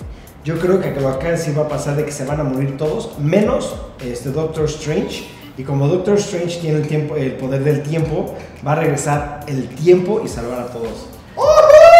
[0.45, 3.19] Yo creo que de decir va a pasar de que se van a morir todos,
[3.19, 5.27] menos este Doctor Strange.
[5.59, 8.35] Y como Doctor Strange tiene el, tiempo, el poder del tiempo,
[8.65, 11.16] va a regresar el tiempo y salvar a todos.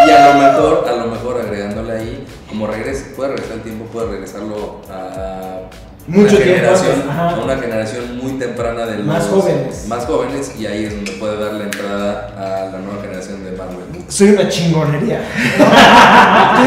[0.07, 3.85] Y a lo mejor, a lo mejor agregándole ahí, como regrese, puede regresar el tiempo,
[3.85, 5.61] puede regresarlo a
[6.07, 9.85] Mucho una tiempo generación, a una generación muy temprana de los Más jóvenes.
[9.89, 13.51] más jóvenes y ahí es donde puede dar la entrada a la nueva generación de
[13.51, 14.05] Marvel.
[14.07, 15.21] Soy una chingonería.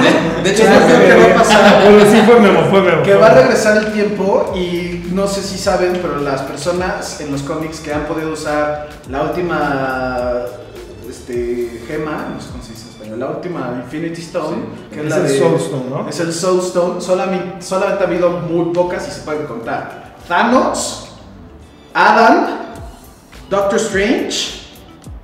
[0.03, 1.83] De, de hecho, creo qué que- va a pasar.
[1.91, 3.03] Bueno, sí fue Memo, fue Memo.
[3.03, 7.21] Que fue va a regresar el tiempo y no sé si saben, pero las personas
[7.21, 10.43] en los cómics que han podido usar la última
[11.09, 12.49] este, gema, no sé
[13.17, 14.57] la última Infinity Stone,
[14.93, 16.09] que es, Es la el de- Soul Stone, ¿no?
[16.09, 20.15] Es el Soul Stone, solamente, solamente ha habido muy pocas y se pueden contar.
[20.29, 21.09] Thanos,
[21.95, 22.47] Adam,
[23.49, 24.61] Doctor Strange,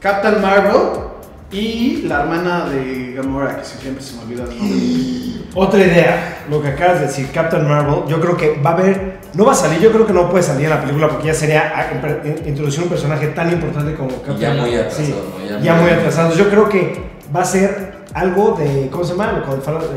[0.01, 1.05] Captain Marvel
[1.53, 5.47] y la hermana de Gamora, que siempre se me olvida el nombre.
[5.55, 9.21] Otra idea, lo que acabas de decir, Captain Marvel, yo creo que va a haber,
[9.33, 11.35] no va a salir, yo creo que no puede salir en la película porque ya
[11.35, 14.81] sería ah, in- introducir un personaje tan importante como Captain ya muy Marvel.
[14.81, 15.45] atrasado, Sí, ¿no?
[15.49, 16.35] Ya ya, muy- muy atrasado.
[16.35, 19.45] Yo creo que va a ser algo de, ¿cómo se llama?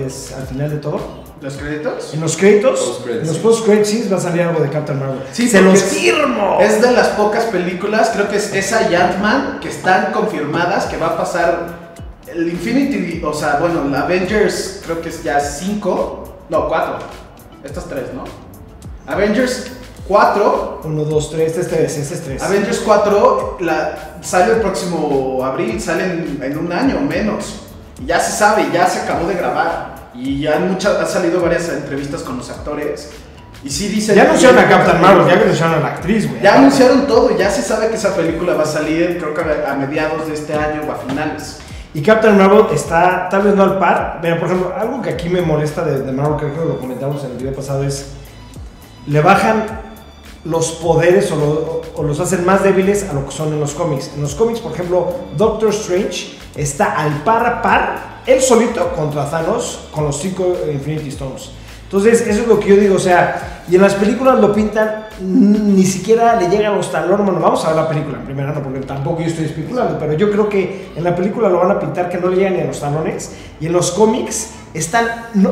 [0.05, 0.99] Es al final de todo.
[1.41, 2.13] ¿Los créditos?
[2.13, 5.21] En los créditos, Post-credits, en los post-credits va a salir algo de Captain Marvel.
[5.31, 6.57] Sí, Se los firmo.
[6.59, 10.97] Es de las pocas películas, creo que es esa y Ant-Man, que están confirmadas que
[10.97, 11.79] va a pasar
[12.27, 16.97] el Infinity, o sea, bueno, la Avengers creo que es ya 5, no, 4.
[17.63, 18.23] Estas tres, ¿no?
[19.11, 19.71] Avengers
[20.09, 22.41] 4 Uno, dos, tres, este es tres, este es.
[22.41, 27.67] Avengers 4 la, sale el próximo abril, sale en, en un año o menos.
[28.01, 30.09] Y ya se sabe, ya se acabó de grabar.
[30.15, 33.11] Y ya han, muchas, han salido varias entrevistas con los actores.
[33.63, 34.15] Y sí dice.
[34.15, 36.41] Ya anunciaron a Captain Marvel, ya anunciaron a la actriz, güey.
[36.41, 39.75] Ya anunciaron todo, ya se sabe que esa película va a salir, creo que a
[39.75, 41.59] mediados de este año o a finales.
[41.93, 44.17] Y Captain Marvel está, tal vez no al par.
[44.23, 47.23] Pero, por ejemplo, algo que aquí me molesta de, de Marvel, creo que lo comentamos
[47.25, 48.07] en el video pasado, es.
[49.05, 49.88] Le bajan
[50.45, 53.73] los poderes o, lo- o los hacen más débiles a lo que son en los
[53.73, 54.11] cómics.
[54.15, 59.29] En los cómics, por ejemplo, Doctor Strange está al par a par, él solito contra
[59.29, 61.51] Thanos con los cinco Infinity Stones.
[61.83, 65.07] Entonces, eso es lo que yo digo, o sea, y en las películas lo pintan,
[65.21, 67.25] ni siquiera le llega a los talones.
[67.25, 70.13] Bueno, vamos a ver la película en primera, no, porque tampoco yo estoy especulando, pero
[70.13, 72.59] yo creo que en la película lo van a pintar que no le llega ni
[72.61, 75.07] a los talones, y en los cómics están,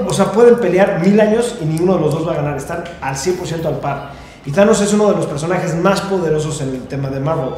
[0.08, 2.84] o sea, pueden pelear mil años y ninguno de los dos va a ganar, están
[3.02, 4.12] al 100% al par.
[4.48, 7.50] Y Thanos es uno de los personajes más poderosos en el tema de Marvel.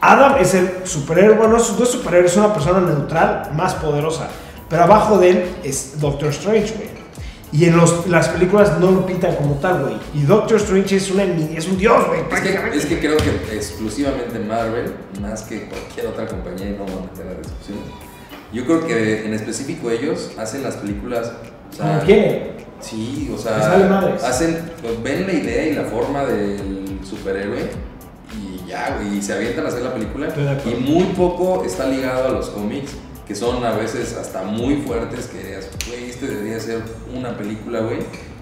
[0.00, 3.74] Adam es el superhéroe, bueno, no es no es superhéroe, es una persona neutral más
[3.74, 4.28] poderosa.
[4.66, 6.88] Pero abajo de él es Doctor Strange, güey.
[7.52, 9.96] Y en los, las películas no lo pintan como tal, güey.
[10.14, 13.54] Y Doctor Strange es, una, es un dios, güey, Es que, es que creo que
[13.54, 17.78] exclusivamente Marvel, más que cualquier otra compañía, y no voy a meter a discusión,
[18.54, 21.30] yo creo que en específico ellos hacen las películas.
[21.72, 22.52] O sea, quieren.
[22.82, 23.58] Sí, o sea,
[24.24, 27.70] hacen, pues, ven la idea y la forma del superhéroe
[28.36, 30.28] y ya, güey, y se avientan a hacer la película.
[30.70, 32.92] Y muy poco está ligado a los cómics,
[33.26, 36.82] que son a veces hasta muy fuertes, que dirías, güey, este debería ser
[37.16, 37.98] una película, güey,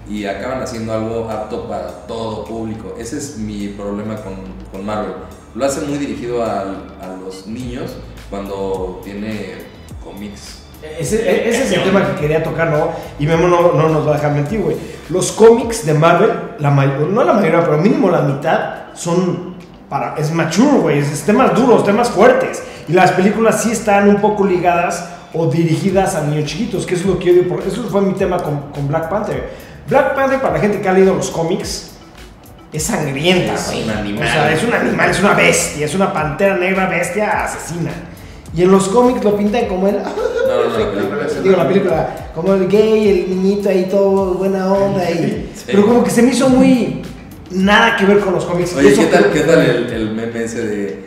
[0.09, 2.95] y acaban haciendo algo apto para todo público.
[2.97, 4.33] Ese es mi problema con,
[4.71, 5.13] con Marvel.
[5.53, 7.91] Lo hacen muy dirigido al- a los niños
[8.29, 9.55] cuando tiene
[10.03, 10.60] cómics.
[10.99, 12.89] Ese, e- ese es el tema que quería tocar, ¿no?
[13.19, 14.75] Y Memo no, no nos va a dejar mentir, güey.
[15.09, 18.59] Los cómics de Marvel, la no la mayoría, pero mínimo la mitad,
[18.93, 19.55] son
[19.89, 20.15] para.
[20.17, 20.99] Es mature, güey.
[20.99, 22.63] Es, es temas duros, temas fuertes.
[22.87, 27.05] Y las películas sí están un poco ligadas o dirigidas a niños chiquitos, que es
[27.05, 27.55] lo que yo digo.
[27.55, 29.49] por- Eso fue mi tema con, con Black Panther.
[29.87, 31.91] Black Panther, para la gente que ha leído los cómics,
[32.73, 33.83] es sangrienta, Es güey.
[33.83, 34.27] un animal.
[34.27, 37.91] O sea, es un animal, es una bestia, es una pantera negra bestia asesina.
[38.55, 39.97] Y en los cómics lo pintan como el.
[40.69, 41.27] Película.
[41.43, 45.51] Digo, la película, como el gay, el niñito ahí todo buena onda y...
[45.55, 45.63] Sí.
[45.67, 47.01] Pero como que se me hizo muy...
[47.51, 48.73] Nada que ver con los cómics.
[48.73, 51.03] Y Oye, ¿qué tal, qué tal el, el meme ese de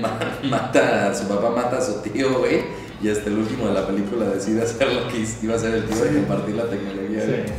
[0.00, 0.18] ma-
[0.48, 2.60] mata a su papá, mata a su tío, güey?
[3.02, 5.84] Y hasta el último de la película decide hacer lo que iba a hacer el
[5.86, 7.20] tío de compartir la tecnología.
[7.26, 7.52] Sí.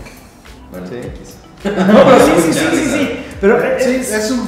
[0.72, 0.96] Bueno, Sí.
[0.96, 1.36] X.
[1.66, 3.10] No, pero sí, sí, sí, sí, sí.
[3.42, 4.46] Pero eh, Sí, es- es, un,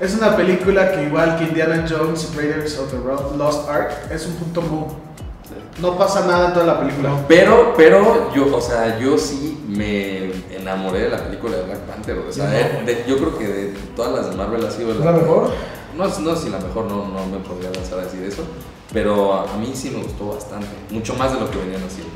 [0.00, 4.34] es una película que igual que Indiana Jones Raiders of the Lost Ark es un
[4.34, 4.84] punto muy...
[5.80, 7.10] No pasa nada en toda la película.
[7.26, 12.18] Pero, pero yo, o sea, yo sí me enamoré de la película de Black Panther.
[12.18, 14.92] O sea, Yo no, de- yo creo que de todas las de Marvel ha sido
[14.92, 15.50] ¿Es la mejor?
[15.96, 18.42] No, no si la mejor, no, no me podría lanzar a decir eso.
[18.92, 20.68] Pero a, mí sí me gustó bastante.
[20.90, 22.12] Mucho más de lo que venían haciendo.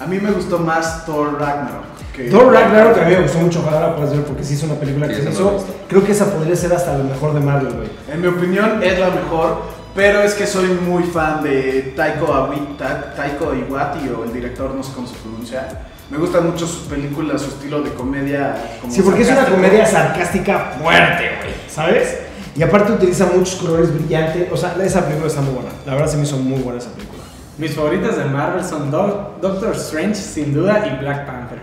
[0.00, 1.84] A mí me gustó más Thor Ragnarok.
[2.14, 4.62] Que Thor Ragnarok a mí me gustó mucho, ojalá la puedas ver porque sí es
[4.62, 5.66] una película que Sí, se no la hizo.
[5.88, 7.88] Creo que esa podría ser hasta la mejor de Marvel, güey.
[8.10, 9.62] En mi opinión es la mejor,
[9.94, 14.74] pero es que soy muy fan de Taiko, Awi- Ta- Taiko Iwati o el director,
[14.74, 15.66] no sé cómo se pronuncia.
[16.10, 18.76] Me gustan mucho sus películas, su estilo de comedia.
[18.80, 22.18] como Sí, porque es una comedia sarcástica fuerte, güey, ¿sabes?
[22.54, 24.48] Y aparte utiliza muchos colores brillantes.
[24.52, 25.70] O sea, esa película está muy buena.
[25.86, 27.22] La verdad se me hizo muy buena esa película.
[27.56, 31.60] Mis favoritas de Marvel son Do- Doctor Strange, sin duda, y Black Panther.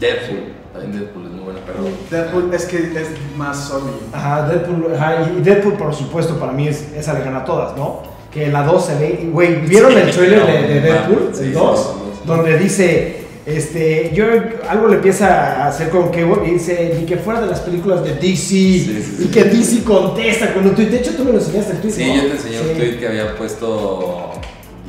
[0.00, 0.54] Deadpool.
[0.72, 1.84] También Deadpool es muy buena, pero.
[2.10, 3.90] Deadpool es que es más Sony.
[4.12, 7.76] Ajá, Deadpool, ajá, y Deadpool por supuesto para mí es, esa le gana a todas,
[7.76, 8.02] ¿no?
[8.32, 11.30] Que la 2 se ve, güey, ¿vieron el trailer de, de Deadpool?
[11.34, 12.20] Sí, el sí, 2, sí, sí, sí.
[12.26, 14.24] donde dice, este, yo
[14.68, 18.02] algo le empieza a hacer con que y dice, ni que fuera de las películas
[18.04, 19.24] de DC, sí, sí.
[19.24, 21.92] y que DC contesta con un tweet, de hecho tú me lo enseñaste el tweet,
[21.92, 22.14] Sí, ¿no?
[22.14, 22.64] yo te enseñé Sí.
[22.70, 24.30] un tweet que había puesto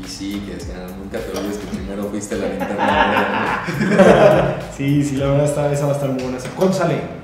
[0.02, 3.64] DC, que decía, nunca te olvides que primero fuiste la linterna.
[3.80, 4.56] verde".
[4.76, 6.38] Sí, sí, la verdad está, esa va a estar muy buena.
[6.56, 7.24] ¿Cuándo sale?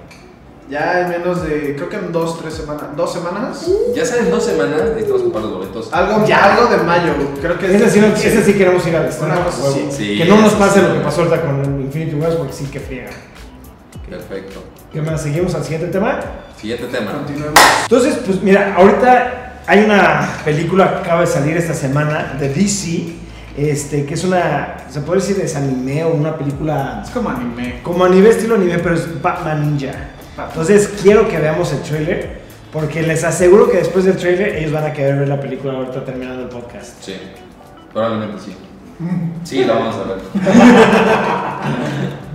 [0.69, 2.83] Ya en menos de, creo que en dos, tres semanas.
[2.95, 3.67] ¿Dos semanas?
[3.95, 5.89] ya salen dos semanas, necesitamos comprar los boletos.
[5.91, 6.53] Algo, Ya.
[6.55, 9.35] algo de mayo, creo que Ese sí, ese sí queremos ir al estreno.
[9.89, 10.85] Sí, que no nos pase sí.
[10.85, 13.09] lo que pasó ahorita con Infinity Wars, porque sí que friega.
[14.07, 14.63] Perfecto.
[14.93, 15.21] ¿Qué más?
[15.21, 16.19] ¿Seguimos al siguiente tema?
[16.59, 17.13] Siguiente tema.
[17.13, 17.59] Continuemos.
[17.83, 23.13] Entonces, pues mira, ahorita hay una película que acaba de salir esta semana de DC,
[23.57, 27.79] este, que es una, se puede decir es anime o una película Es como anime.
[27.83, 29.93] como anime, estilo anime, pero es Batman Ninja.
[30.47, 32.39] Entonces quiero que veamos el trailer,
[32.71, 36.05] porque les aseguro que después del trailer ellos van a querer ver la película ahorita
[36.05, 37.01] terminando el podcast.
[37.01, 37.15] Sí,
[37.91, 38.55] probablemente sí.
[39.43, 40.17] Sí, la vamos a ver.
[40.43, 42.28] A ver,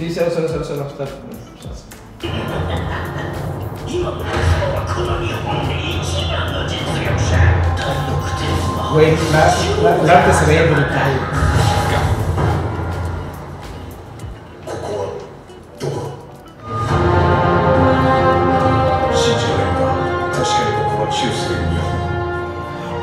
[0.00, 0.86] Sí, cero, cero, cero, cero.
[0.88, 1.04] Está.
[8.94, 11.20] Güey, la, la, la arte se veía brutal.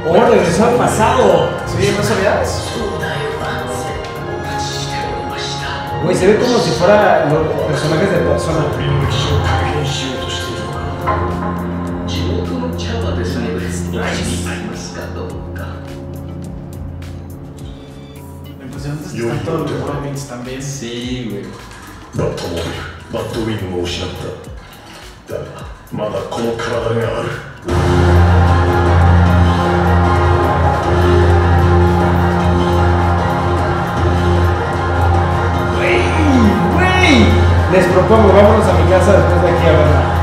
[0.09, 1.49] ¡Oh, regresó al pasado!
[1.77, 1.95] ¿Sí?
[1.95, 2.66] ¿No sabías?
[6.04, 8.64] Güey, se ve como si fuera los personajes de persona.
[8.74, 10.76] 国の歴史を改変しようとしているのか
[12.06, 15.76] 地元の茶葉ですのでお口に合いますかどうか
[18.58, 20.60] Me impresionante es que están todos los Robins también.
[20.60, 21.72] Sí, güey.
[22.14, 22.72] バットモービル
[23.10, 24.08] バットウィングを失っ
[25.26, 25.46] ただが
[25.90, 27.28] まだこの体がある
[37.72, 40.18] Les propongo, vámonos a mi casa después de aquí a verla.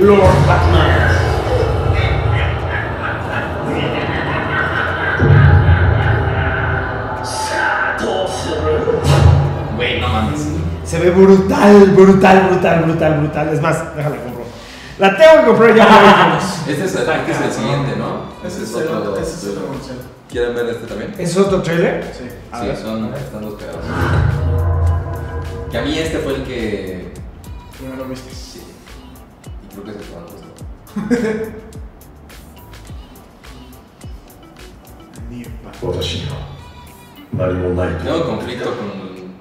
[0.00, 1.13] Lord Batman.
[10.94, 13.48] Se ve brutal, brutal, brutal, brutal, brutal.
[13.48, 14.44] Es más, déjala compro.
[15.00, 16.38] La tengo que comprar ya.
[16.68, 18.26] este es, el, este es el siguiente, ¿no?
[18.46, 19.18] Ese es otro.
[19.18, 19.48] Este.
[20.30, 21.12] ¿Quieren ver este también?
[21.18, 22.14] ¿Es otro trailer?
[22.16, 22.28] Sí.
[22.52, 23.80] A sí, son, están los pegados.
[25.72, 27.12] Que a mí este fue el que.
[27.76, 28.32] Primero viste.
[28.32, 28.62] Sí.
[29.64, 30.46] Y creo que es el que más gustó.
[38.04, 39.13] Tengo conflicto con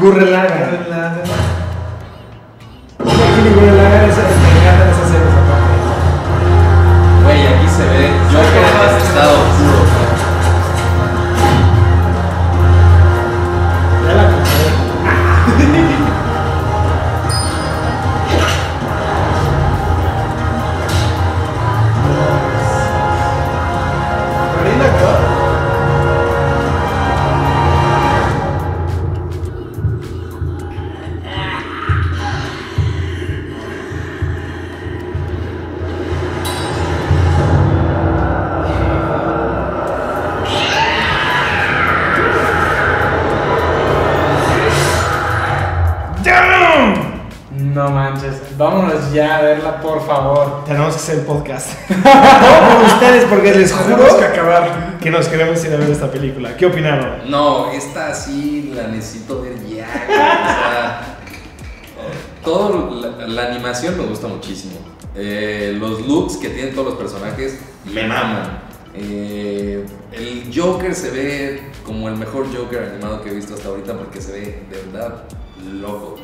[0.00, 0.28] Kill.
[0.28, 1.47] Y
[50.98, 51.70] que hacer el podcast.
[51.88, 54.98] Todo por ustedes, porque les Tenemos que juro acabar.
[55.00, 56.56] que nos queremos ir a ver esta película.
[56.56, 57.30] ¿Qué opinaron?
[57.30, 59.86] No, esta sí la necesito ver ya.
[59.86, 61.14] O sea,
[62.44, 64.78] todo la, la animación me gusta muchísimo.
[65.14, 68.60] Eh, los looks que tienen todos los personajes me maman.
[68.94, 73.94] Eh, el Joker se ve como el mejor Joker animado que he visto hasta ahorita
[73.94, 75.24] porque se ve de verdad
[75.80, 76.16] loco.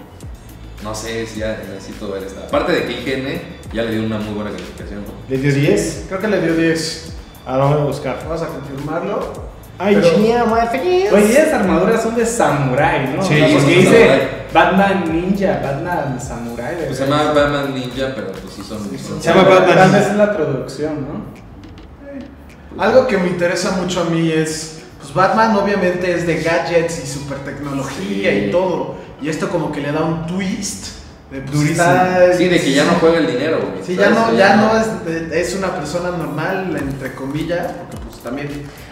[0.82, 2.46] No sé si ya necesito ver esta.
[2.46, 5.00] Aparte de que IGN ya le dio una muy buena calificación.
[5.02, 5.12] ¿no?
[5.28, 6.04] ¿Le dio 10?
[6.08, 7.12] Creo que le dio 10.
[7.46, 8.18] Ahora voy a buscar.
[8.26, 9.32] Vamos a confirmarlo.
[9.78, 11.12] Ay, Pero- genial, muy feliz.
[11.12, 13.22] Oye, esas armaduras son de samurái, ¿no?
[13.22, 14.28] Sí, O sea, son porque de dice samurái.
[14.54, 16.76] Batman Ninja, Batman Samurai.
[16.86, 18.78] Pues se llama Batman Ninja, pero pues sí son.
[18.96, 19.98] son- Se llama Batman Ninja.
[19.98, 22.82] vez es la traducción, ¿no?
[22.82, 27.06] Algo que me interesa mucho a mí es, pues Batman obviamente es de gadgets y
[27.06, 28.44] super tecnología Sí.
[28.48, 28.94] y todo.
[29.22, 31.03] Y esto como que le da un twist.
[31.34, 31.70] De, Durísimo.
[31.72, 33.84] está- Sí, de que ya no juega el dinero, güey.
[33.84, 38.48] Sí, ya no, ya no es, es una persona normal, entre comillas, porque pues también...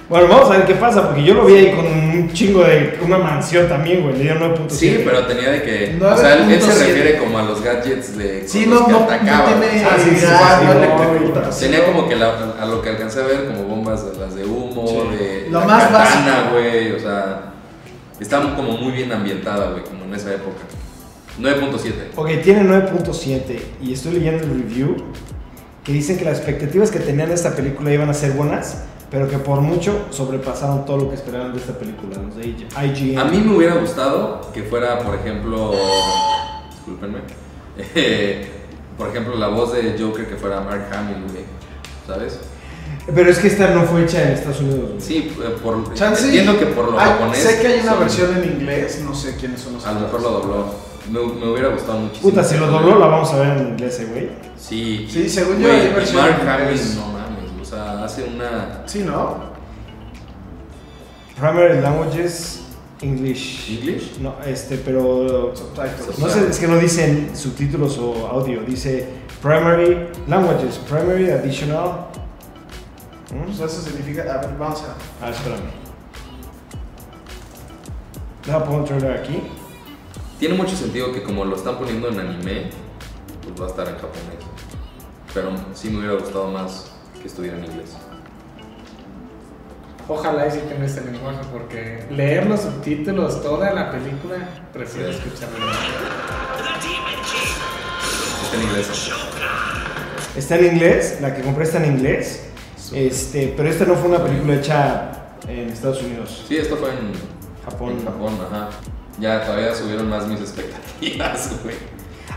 [0.09, 2.99] Bueno, vamos a ver qué pasa, porque yo lo vi ahí con un chingo de.
[3.03, 4.19] una mansión también, güey.
[4.19, 4.69] Le dio 9.7.
[4.69, 5.99] Sí, pero tenía de que.
[6.05, 6.87] O sea, él, él se 9.7.
[6.87, 8.47] refiere como a los gadgets de.
[8.47, 10.11] Sí, los no, que no, tiene Ah, sí,
[11.51, 14.35] sí, Tenía como que la- a lo que alcancé a ver como bombas de las
[14.35, 15.17] de humo, Sí.
[15.17, 17.53] de Lo la más katana, güey, o sea,
[18.21, 20.61] está como muy bien ambientada, güey, como en esa época.
[21.41, 21.93] 9.7.
[22.17, 24.97] Ok, tiene 9.7 y estoy leyendo el review
[25.85, 29.29] que dicen que las expectativas que tenían de esta película iban a ser buenas, pero
[29.29, 33.19] que por mucho sobrepasaron todo lo que esperaban de esta película, los de IGN.
[33.19, 35.73] A mí me hubiera gustado que fuera, por ejemplo,
[36.71, 37.19] discúlpenme,
[37.95, 38.49] eh,
[38.99, 41.45] por ejemplo, la voz de Joker que fuera Mark Hamill, güey,
[42.07, 42.39] ¿sabes?
[43.13, 44.91] Pero es que esta no fue hecha en Estados Unidos.
[44.91, 45.01] güey.
[45.01, 47.39] Sí, eh, por, Chance- entiendo que por lo Hay- japonés.
[47.39, 50.01] Sé que hay una son- versión en inglés, no sé quiénes son los A lo
[50.01, 50.92] mejor lo dobló.
[51.11, 52.31] Me, me hubiera gustado muchísimo.
[52.31, 54.29] Puta, si lo dobló, la vamos a ver en inglés, eh, güey.
[54.57, 56.97] Sí, Sí, según yo güey, hay y versión Mark en Hamill, inglés.
[56.97, 58.83] no mames, o sea, hace una.
[58.87, 59.53] Sí, ¿no?
[61.39, 62.61] Primary Languages
[63.01, 63.69] English.
[63.79, 64.19] ¿English?
[64.21, 65.53] No, este, pero.
[65.57, 66.19] Subtitles.
[66.19, 69.09] No sé, es que no dicen subtítulos o audio, dice
[69.43, 72.07] Primary Languages, Primary Additional.
[73.35, 73.45] ¿Mm?
[73.57, 74.23] Pues eso significa.
[74.23, 75.25] A ver, vamos a.
[75.27, 75.63] Ah, espérame.
[78.47, 79.43] Deja pongo trailer aquí.
[80.43, 82.69] Tiene mucho sentido que como lo están poniendo en anime,
[83.43, 84.43] pues va a estar en japonés.
[85.33, 86.91] Pero sí me hubiera gustado más
[87.21, 87.91] que estuviera en inglés.
[90.09, 94.37] Ojalá y sí tenga este lenguaje, porque leer los subtítulos, toda la película,
[94.73, 95.19] prefiero Sí.
[95.21, 95.65] escucharlo.
[98.43, 99.11] Está en inglés.
[100.35, 102.49] Está en inglés, la que compré está en inglés.
[102.93, 105.13] Este, pero esta no fue una película hecha
[105.47, 107.13] en Estados Unidos, Sí, esto fue en
[107.65, 107.91] Japón.
[107.93, 108.71] En Japón, ajá.
[109.19, 111.77] Ya todavía subieron más mis expectativas, güey.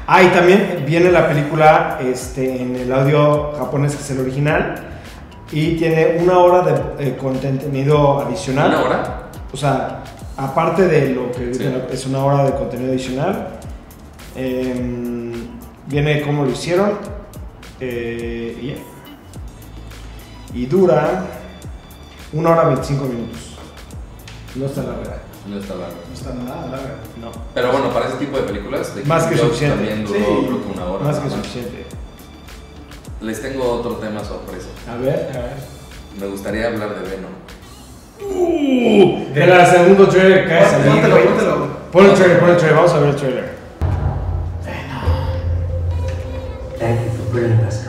[0.07, 4.75] Ah, y también viene la película este, en el audio japonés, que es el original,
[5.51, 8.69] y tiene una hora de eh, contenido adicional.
[8.69, 9.21] ¿Una hora?
[9.51, 10.03] O sea,
[10.37, 11.65] aparte de lo que Sí.
[11.91, 13.47] es una hora de contenido adicional,
[14.35, 15.31] em,
[15.87, 16.93] viene cómo lo hicieron
[17.79, 18.77] eh,
[20.53, 21.25] y dura
[22.33, 23.57] una hora 25 minutos.
[24.55, 25.17] No está larga.
[25.47, 25.95] No está largo.
[26.07, 26.95] No está nada larga.
[27.21, 27.31] No.
[27.53, 29.75] Pero bueno, para ese tipo de películas, de Más que suficiente.
[29.77, 31.03] también duró Sí, creo que una hora.
[31.05, 31.85] Más que suficiente.
[33.21, 34.67] Les tengo otro tema sorpresa.
[34.91, 35.53] A ver, a ver.
[36.19, 37.33] Me gustaría hablar de Venom.
[39.33, 41.67] De la segundo trailer que acaba de salir, Póntelo, póntelo.
[41.91, 43.55] Pon el trailer, pon el trailer, vamos a ver el trailer.
[46.79, 47.84] Thank you for bringing us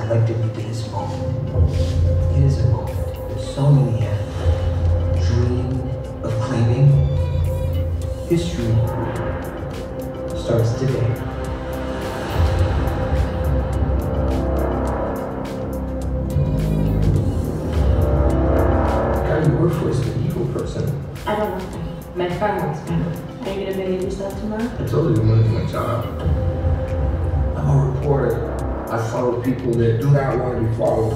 [20.25, 21.05] evil person?
[21.27, 21.83] I don't want them.
[22.15, 22.97] My friend wants me.
[22.97, 24.71] Are you gonna believe yourself tomorrow?
[24.79, 26.05] I told you to move my job.
[27.57, 28.53] I'm a reporter.
[28.89, 31.15] I follow people that do not want to be followed.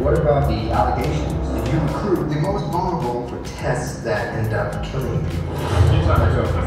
[0.00, 4.84] What about the allegations that you recruit the most vulnerable for tests that end up
[4.84, 5.56] killing people?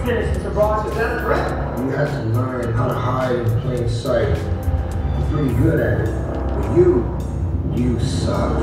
[0.05, 0.87] Citizens abroad.
[0.87, 1.72] Is that a threat?
[1.83, 4.37] You have to learn how to hide in plain sight.
[4.37, 6.15] I'm pretty good at it.
[6.55, 7.03] But you,
[7.75, 8.55] you suck.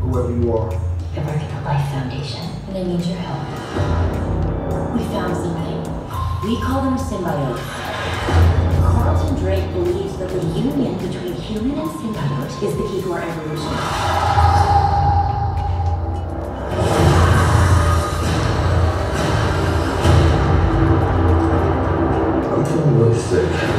[0.00, 0.72] Whoever you are.
[0.72, 3.44] I work at the Life Foundation, and I need your help.
[4.94, 5.82] We found something.
[6.42, 7.60] We call them symbiotes.
[8.80, 13.20] Carlton Drake believes that the union between human and symbiote is the key to our
[13.20, 14.67] evolution.
[23.30, 23.77] 对。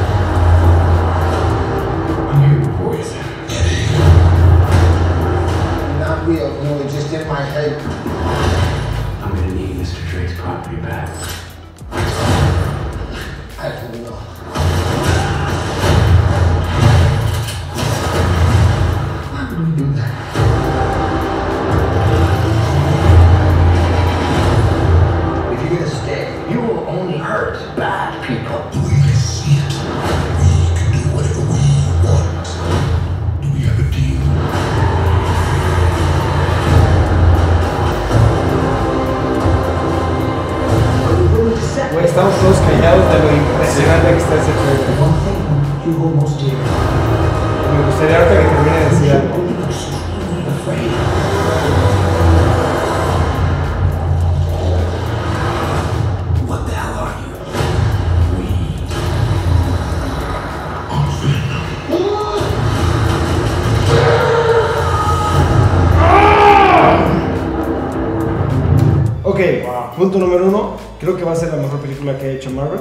[71.80, 72.80] Mejor película que ha hecho Marvel.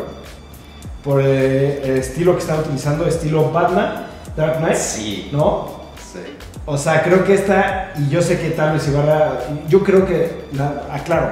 [1.04, 4.76] Por eh, el estilo que están utilizando, estilo Batman, Dark Knight.
[4.76, 5.30] Sí.
[5.32, 5.80] ¿No?
[5.98, 6.20] Sí.
[6.66, 10.46] O sea, creo que esta, y yo sé que tal vez Ibarra, yo creo que,
[10.54, 11.32] la, aclaro,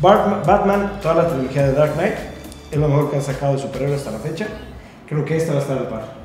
[0.00, 2.14] Batman, Batman, toda la trilogía de Dark Knight,
[2.70, 4.46] es lo mejor que han sacado de superhéroes hasta la fecha.
[5.08, 6.18] Creo que esta va a estar al par.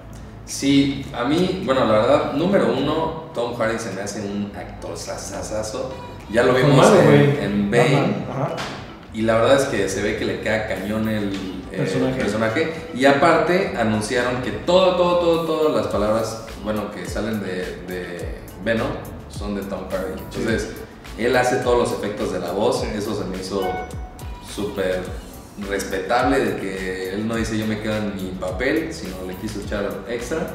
[0.45, 4.97] Sí, a mí, bueno, la verdad, número uno, Tom Hardy se me hace un actor
[4.97, 5.91] sasasazo.
[6.29, 7.83] Ya lo vimos en, en Bane.
[7.83, 8.55] Batman, Ajá.
[9.13, 11.33] Y la verdad es que se ve que le queda cañón el
[11.71, 12.19] eh, Personaje.
[12.19, 12.73] personaje.
[12.95, 18.35] Y aparte anunciaron que todo, todo, todo, todas las palabras, bueno, que salen de, de
[18.63, 18.89] Venom
[19.29, 20.19] son de Tom Hardy.
[20.19, 20.69] Entonces,
[21.17, 22.83] él hace todos los efectos de la voz.
[22.83, 23.61] Eso se me hizo
[24.55, 25.01] súper
[25.69, 29.59] respetable de que él no dice yo me quedo en mi papel, sino le quiso
[29.59, 30.47] echar extra.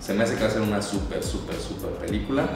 [0.00, 2.48] Se me hace que va a ser una súper, súper, súper película.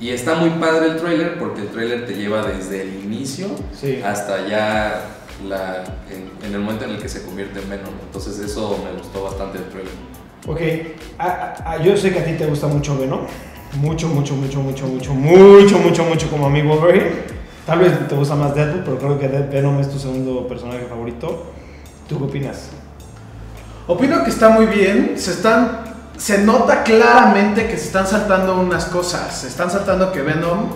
[0.00, 4.00] Y está muy padre el trailer porque el trailer te lleva desde el inicio Sí.
[4.04, 5.04] hasta ya
[5.48, 7.94] la, en, en el momento en el que se convierte en Venom.
[8.06, 9.92] Entonces eso me gustó bastante el trailer.
[10.46, 10.60] Ok,
[11.18, 13.20] ah, ah, yo sé que a ti te gusta mucho Venom.
[13.80, 17.38] Mucho, mucho, mucho, mucho, mucho, mucho, mucho, mucho como a mí Wolverine.
[17.66, 20.86] Tal vez te gusta más Deadpool, pero creo que Dead- Venom es tu segundo personaje
[20.88, 21.52] favorito.
[22.08, 22.70] ¿Tú qué opinas?
[23.86, 25.14] Opino que está muy bien.
[25.16, 25.87] Se están.
[26.18, 29.40] Se nota claramente que se están saltando unas cosas.
[29.40, 30.66] Se están saltando que Venom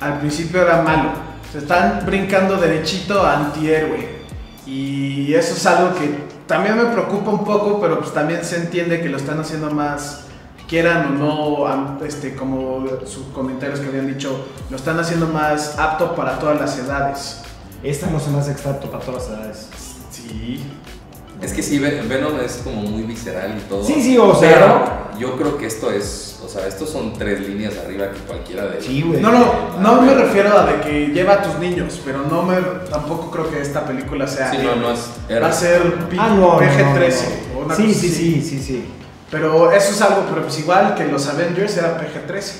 [0.00, 1.10] al principio era malo.
[1.52, 4.20] Se están brincando derechito a antihéroe.
[4.66, 9.00] Y eso es algo que también me preocupa un poco, pero pues también se entiende
[9.00, 10.24] que lo están haciendo más,
[10.68, 16.14] quieran o no, este, como sus comentarios que habían dicho, lo están haciendo más apto
[16.14, 17.42] para todas las edades.
[17.82, 19.68] Esta no se me hace exacto para todas las edades.
[20.10, 20.64] Sí.
[21.42, 23.82] Es que sí, Ven- Venom es como muy visceral y todo.
[23.84, 24.54] Sí, sí, o sea-
[25.12, 28.66] Pero yo creo que esto es, o sea, estos son tres líneas arriba que cualquiera
[28.66, 29.20] de Sí, güey.
[29.20, 32.56] No, no, no me refiero a de que lleva a tus niños, pero no me,
[32.90, 34.50] tampoco creo que esta película sea...
[34.50, 35.10] Sí, no, no es.
[35.42, 35.80] Va a ser
[36.18, 36.74] Ah, no, no, PG-13
[37.54, 37.60] no, no.
[37.60, 38.84] o una Sí, sí, sí, sí, sí.
[39.30, 42.52] Pero eso es algo, pero pues igual que los Avengers era PG-13.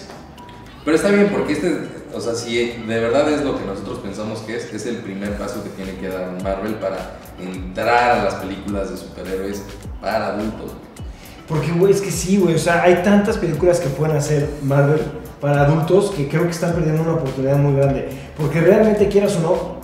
[0.85, 1.69] Pero está bien porque este,
[2.15, 5.37] o sea, si de verdad es lo que nosotros pensamos que es, es el primer
[5.37, 9.63] paso que tiene que dar Marvel para entrar a las películas de superhéroes
[10.01, 10.73] para adultos.
[11.49, 12.55] Porque, güey, es que sí, güey.
[12.55, 15.01] O sea, hay tantas películas que pueden hacer Marvel
[15.41, 18.09] para adultos que creo que están perdiendo una oportunidad muy grande.
[18.37, 19.81] Porque realmente, quieras o no,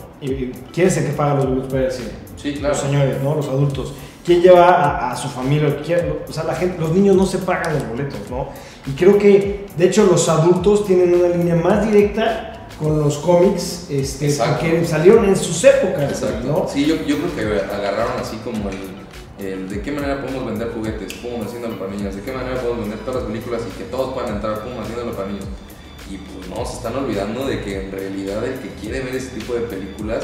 [0.73, 2.09] ¿quién es el que paga los boletos para ir al cine?
[2.37, 2.75] Sí, claro.
[2.75, 3.35] Los señores, ¿no?
[3.35, 3.95] Los adultos.
[4.27, 5.81] ¿Quién lleva a, a su familia?
[5.85, 8.49] ¿Quién- o sea, la gente, los niños no se pagan los boletos, ¿no?
[8.87, 13.87] Y creo que, de hecho, los adultos tienen una línea más directa con los cómics,
[13.89, 16.47] este, porque salieron en sus épocas, Exacto.
[16.47, 16.69] ¿no?
[16.69, 20.73] Sí, yo, yo creo que agarraron así como el, el de qué manera podemos vender
[20.75, 23.85] juguetes, cómo haciéndolo para niños, de qué manera podemos vender todas las películas y que
[23.85, 25.45] todos puedan entrar, cómo haciéndolo para niños.
[26.11, 29.29] Y pues no, se están olvidando de que en realidad el que quiere ver ese
[29.39, 30.23] tipo de películas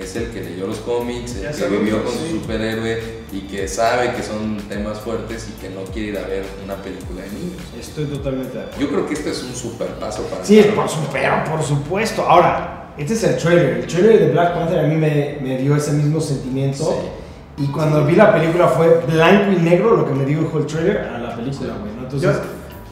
[0.00, 2.18] es el que leyó los cómics, el Ya que vivió con sí.
[2.30, 6.26] su superhéroe y que sabe que son temas fuertes y que no quiere ir a
[6.26, 7.60] ver una película de niños.
[7.78, 8.80] Estoy totalmente de acuerdo.
[8.80, 12.22] Yo creo que este es un super paso para Sí, por, su- pero por supuesto.
[12.22, 13.66] Ahora, este es el trailer.
[13.78, 17.12] El trailer de Black Panther a mí me, me dio ese mismo sentimiento.
[17.56, 20.98] Y cuando vi la película fue blanco y negro lo que me dijo el trailer
[20.98, 21.92] a la película, güey.
[21.96, 22.02] ¿no?
[22.04, 22.36] Entonces,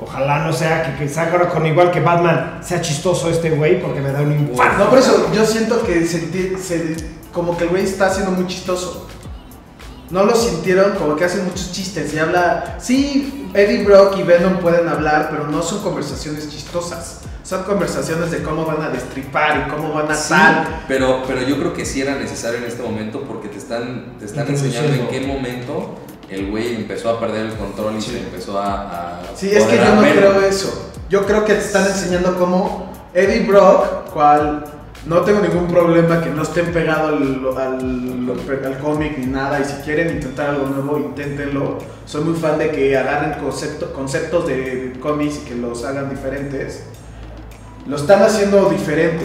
[0.01, 4.01] ojalá no sea que, que salga con igual que Batman, sea chistoso este güey porque
[4.01, 4.85] me da un infarto.
[4.85, 6.97] No, por eso yo siento que se-
[7.33, 9.07] como que el güey está siendo muy chistoso.
[10.11, 12.77] No lo sintieron como que hacen muchos chistes y habla.
[12.79, 17.21] Sí, Eddie Brock y Venom pueden hablar, pero no son conversaciones chistosas.
[17.43, 20.83] Son conversaciones de cómo van a destripar y cómo van a Sí, tal.
[20.89, 24.25] pero, pero yo creo que sí era necesario en este momento porque te están, te
[24.27, 25.97] están enseñando en qué momento
[26.31, 29.19] el güey empezó a perder el control y se empezó a...
[29.19, 30.91] a Sí, es que yo no creo eso.
[31.09, 34.65] Yo creo que te están enseñando cómo Eddie Brock, cual
[35.07, 39.65] no tengo ningún problema que no estén pegados al, al, al cómic ni nada, y
[39.65, 41.79] si quieren intentar algo nuevo, inténtenlo.
[42.07, 46.85] Soy muy fan de que agarren concepto- conceptos de cómics y que los hagan diferentes.
[47.87, 49.25] Lo están haciendo diferente.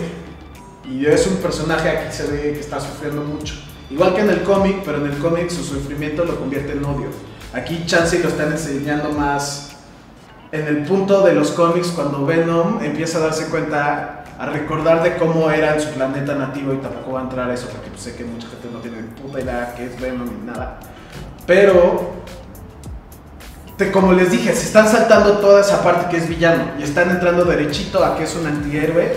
[0.88, 3.56] Y es un personaje aquí se ve que está sufriendo mucho.
[3.92, 7.10] Igual que en el cómic, pero en el cómic su sufrimiento lo convierte en odio.
[7.54, 9.72] Aquí Chansey lo están enseñando más
[10.52, 15.18] en el punto de los cómics cuando Venom empieza a darse cuenta, a recordar de
[15.18, 18.02] cómo era en su planeta nativo y tampoco va a entrar a eso porque pues,
[18.02, 20.80] sé que mucha gente no tiene puta idea qué es Venom ni nada.
[21.46, 22.12] Pero,
[23.78, 27.10] te- como les dije, se están saltando toda esa parte que es villano y están
[27.10, 29.14] entrando derechito a que es un antihéroe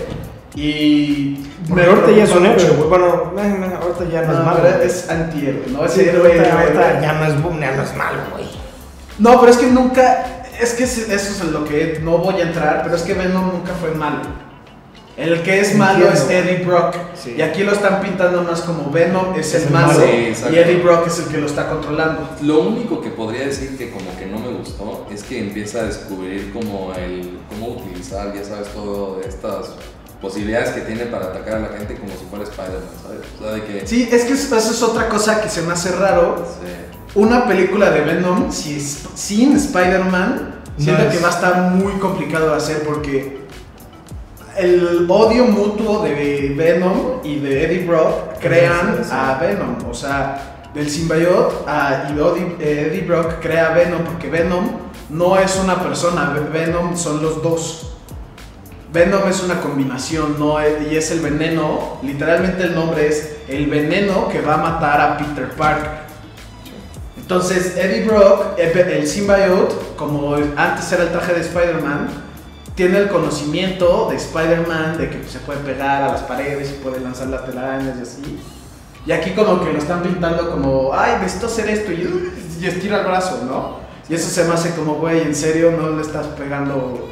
[0.57, 1.39] y...
[1.69, 2.75] Porque ahorita ya es un mucho.
[2.77, 2.89] güey.
[2.89, 4.59] Bueno, eh, eh, ahorita ya no, es malo.
[4.63, 7.03] pero es antihéroe, no es Sí, héroe, ahorita, héroe, ahorita héroe.
[7.03, 8.45] ya no es, bu- ya no es malo, güey.
[9.19, 10.27] No, pero es que nunca.
[10.61, 13.51] Es que es- eso es lo que no voy a entrar, pero es que Venom
[13.53, 14.21] nunca fue malo.
[15.17, 16.29] El que es malo es.
[16.29, 16.95] Eddie Brock.
[17.15, 17.35] Sí.
[17.39, 20.01] Y aquí lo están pintando más como Venom es, Es el el malo malo.
[20.01, 22.29] Sí, y Eddie Brock es el que lo está controlando.
[22.43, 25.83] Lo único que podría decir que como que no me gustó es que empieza a
[25.85, 29.71] descubrir como el cómo utilizar, ya sabes, todas estas
[30.25, 33.21] posibilidades que tiene para atacar a la gente como si fuera Spider-Man, ¿sabes?
[33.39, 33.87] O sea, de que...
[33.87, 36.45] Sí, es que eso es otra cosa que se me hace raro.
[36.61, 36.71] Sí.
[37.17, 41.93] una película de Venom si es- sin Spider-Man, siento No que va a estar muy
[42.01, 43.45] complicado de hacer porque
[44.57, 49.11] el odio mutuo de Venom y de Eddie Brock crean Sí, sí.
[49.13, 49.77] a Venom.
[49.91, 54.65] O sea, del symbiote a, y Eddie, eh, Eddie Brock crea a Venom porque Venom
[55.11, 57.91] no es una persona, Venom son los dos.
[58.95, 63.67] Venom es una combinación, no es- y es el veneno, literalmente el nombre es el
[63.67, 66.05] veneno que va a matar a Peter Parker.
[67.17, 72.09] Entonces, Eddie Brock, el el symbiote, como antes era el traje de Spider-Man,
[72.75, 77.01] tiene el conocimiento de Spider-Man de que se puede pegar a las paredes y puede
[77.01, 78.39] lanzar las telarañas y así.
[79.07, 83.01] Y aquí como que lo están pintando como, ay, necesito hacer esto y, y estira
[83.01, 83.79] el brazo, ¿no?
[84.09, 87.11] Y eso se me hace como, güey, en serio no le estás pegando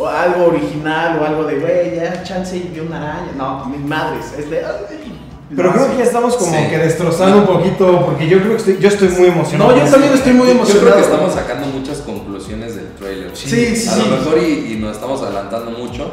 [0.00, 3.32] o algo original o algo de, güey, ya chance y vi una araña.
[3.36, 5.16] No, mis madres, es de, ay.
[5.54, 6.66] Pero creo que ya estamos como Sí.
[6.70, 9.72] que destrozando un poquito, porque yo creo que estoy, yo estoy muy emocionado.
[9.74, 10.86] No, yo también estoy muy Yo emocionado.
[10.92, 13.30] creo que estamos sacando muchas conclusiones del trailer.
[13.36, 14.02] Sí, sí, A sí.
[14.08, 16.12] lo mejor y, y nos estamos adelantando mucho,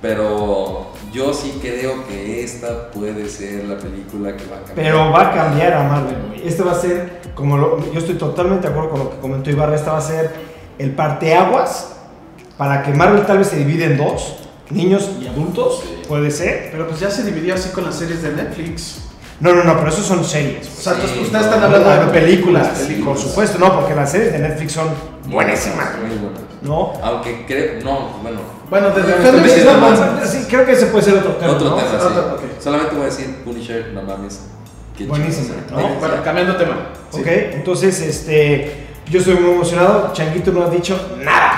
[0.00, 4.74] pero yo sí creo que esta puede ser la película que va a cambiar.
[4.76, 6.46] Pero va a cambiar a Marvel, güey.
[6.46, 9.50] Este va a ser, como lo- yo estoy totalmente de acuerdo con lo que comentó
[9.50, 10.30] Ibarra, esta va a ser
[10.78, 11.95] el parteaguas
[12.56, 14.36] para que Marvel tal vez se divide en dos,
[14.70, 16.68] niños y adultos, puede ser.
[16.72, 18.98] Pero pues ya se dividió así con las series de Netflix.
[19.38, 20.66] No, no, no, pero eso son series.
[20.66, 23.04] O sea, Sí, entonces ustedes no, están no, hablando de películas, películas.
[23.04, 24.88] por supuesto, no, porque las series de Netflix son
[25.26, 26.40] buenísimas, Muy buenas.
[26.62, 26.92] ¿no?
[27.02, 28.40] Aunque creo, no, bueno.
[28.70, 31.52] Bueno, desde sí, no no, no, creo que ese puede ser otro tema.
[31.52, 31.76] Otro ¿no?
[31.76, 31.96] tema, sí.
[32.06, 32.40] Otro, ok.
[32.60, 34.40] Solamente voy a decir Punisher, no mames.
[35.06, 35.54] Buenísimo.
[35.70, 35.78] ¿no?
[35.78, 36.88] Sí, Bueno, cambiando tema.
[37.10, 37.20] Sí.
[37.20, 40.12] Ok, entonces, este, yo estoy muy emocionado.
[40.14, 41.55] Changuito no ha dicho nada.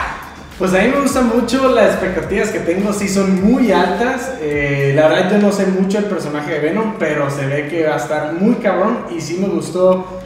[0.59, 4.33] Pues a mí me gustan mucho, las expectativas que tengo sí son muy altas.
[4.41, 7.87] Eh, la verdad yo no sé mucho el personaje de Venom, pero se ve que
[7.87, 10.19] va a estar muy cabrón y sí me gustó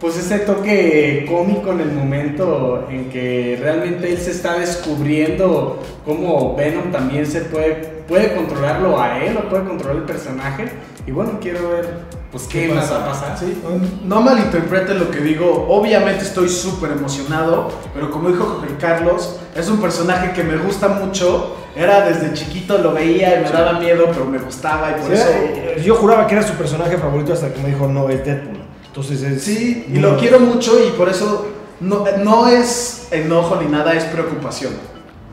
[0.00, 6.56] pues ese toque cómico en el momento en que realmente él se está descubriendo cómo
[6.56, 7.74] Venom también se puede,
[8.08, 10.64] puede controlarlo a él o puede controlar el personaje.
[11.06, 11.88] Y bueno, quiero ver
[12.32, 12.98] pues qué, ¿Qué más pasa?
[12.98, 13.38] va a pasar.
[13.38, 13.60] Sí,
[14.04, 15.66] no malinterpreten lo que digo.
[15.68, 20.88] Obviamente estoy súper emocionado, pero como dijo Jorge Carlos, es un personaje que me gusta
[20.88, 21.56] mucho.
[21.76, 25.12] Era desde chiquito, lo veía y me daba miedo, pero me gustaba y por Sí,
[25.14, 25.28] eso.
[25.30, 28.59] eh, yo juraba que era su personaje favorito hasta que me dijo, no, es Deadpool.
[28.90, 29.42] Entonces es...
[29.42, 30.10] Sí, y no.
[30.10, 31.46] lo quiero mucho y por eso
[31.80, 34.72] no, no es enojo ni nada, es preocupación.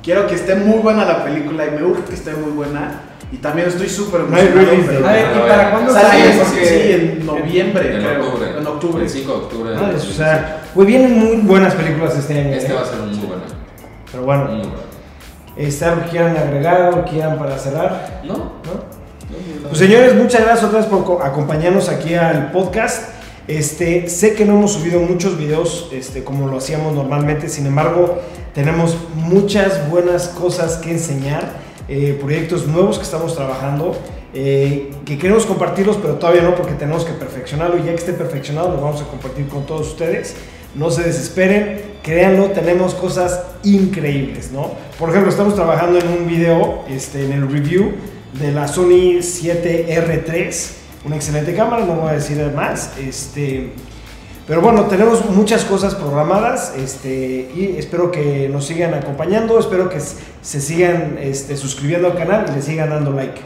[0.03, 3.01] Quiero que esté muy buena la película y me urge que esté muy buena.
[3.29, 5.17] Y también estoy súper No emocionado.
[5.43, 6.31] ¿y para cuándo Sale sale?
[6.33, 8.25] sí, Porque- sí, en noviembre, En creo.
[8.27, 8.49] octubre.
[8.57, 9.03] En octubre.
[9.03, 9.69] El 5 de octubre.
[9.71, 10.15] del Madres, o 2017.
[10.23, 12.51] sea, güey, vienen muy buenas películas este año.
[12.55, 12.75] Este ¿eh?
[12.75, 13.41] va a ser muy bueno.
[14.09, 14.73] Pero bueno, Muy bueno.
[15.57, 18.21] este, ¿algo que quieran agregar, algo que quieran para cerrar?
[18.23, 18.35] ¿No?
[18.35, 18.97] ¿No?
[19.67, 23.09] Pues señores, muchas gracias otra vez por co- acompañarnos aquí al podcast.
[23.47, 28.19] Este, sé que no hemos subido muchos videos este, como lo hacíamos normalmente, sin embargo,
[28.53, 31.53] tenemos muchas buenas cosas que enseñar,
[31.87, 33.95] eh, proyectos nuevos que estamos trabajando,
[34.33, 38.11] eh, que queremos compartirlos, pero todavía no porque tenemos que perfeccionarlo y ya que esté
[38.11, 40.35] perfeccionado lo vamos a compartir con todos ustedes.
[40.75, 44.71] No se desesperen, créanlo, tenemos cosas increíbles, ¿no?
[44.99, 47.93] Por ejemplo, estamos trabajando en un video, este, en el review
[48.33, 50.71] de la Sony 7R3,
[51.07, 53.71] una excelente cámara, no voy a decir más, este,
[54.45, 59.99] pero bueno, tenemos muchas cosas programadas este, y espero que nos sigan acompañando, espero que
[59.99, 63.39] se sigan este, suscribiendo al canal y le sigan dando like.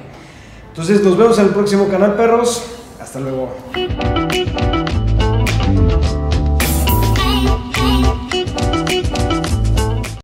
[0.69, 2.63] Entonces nos vemos en el próximo canal, perros.
[2.99, 3.53] Hasta luego.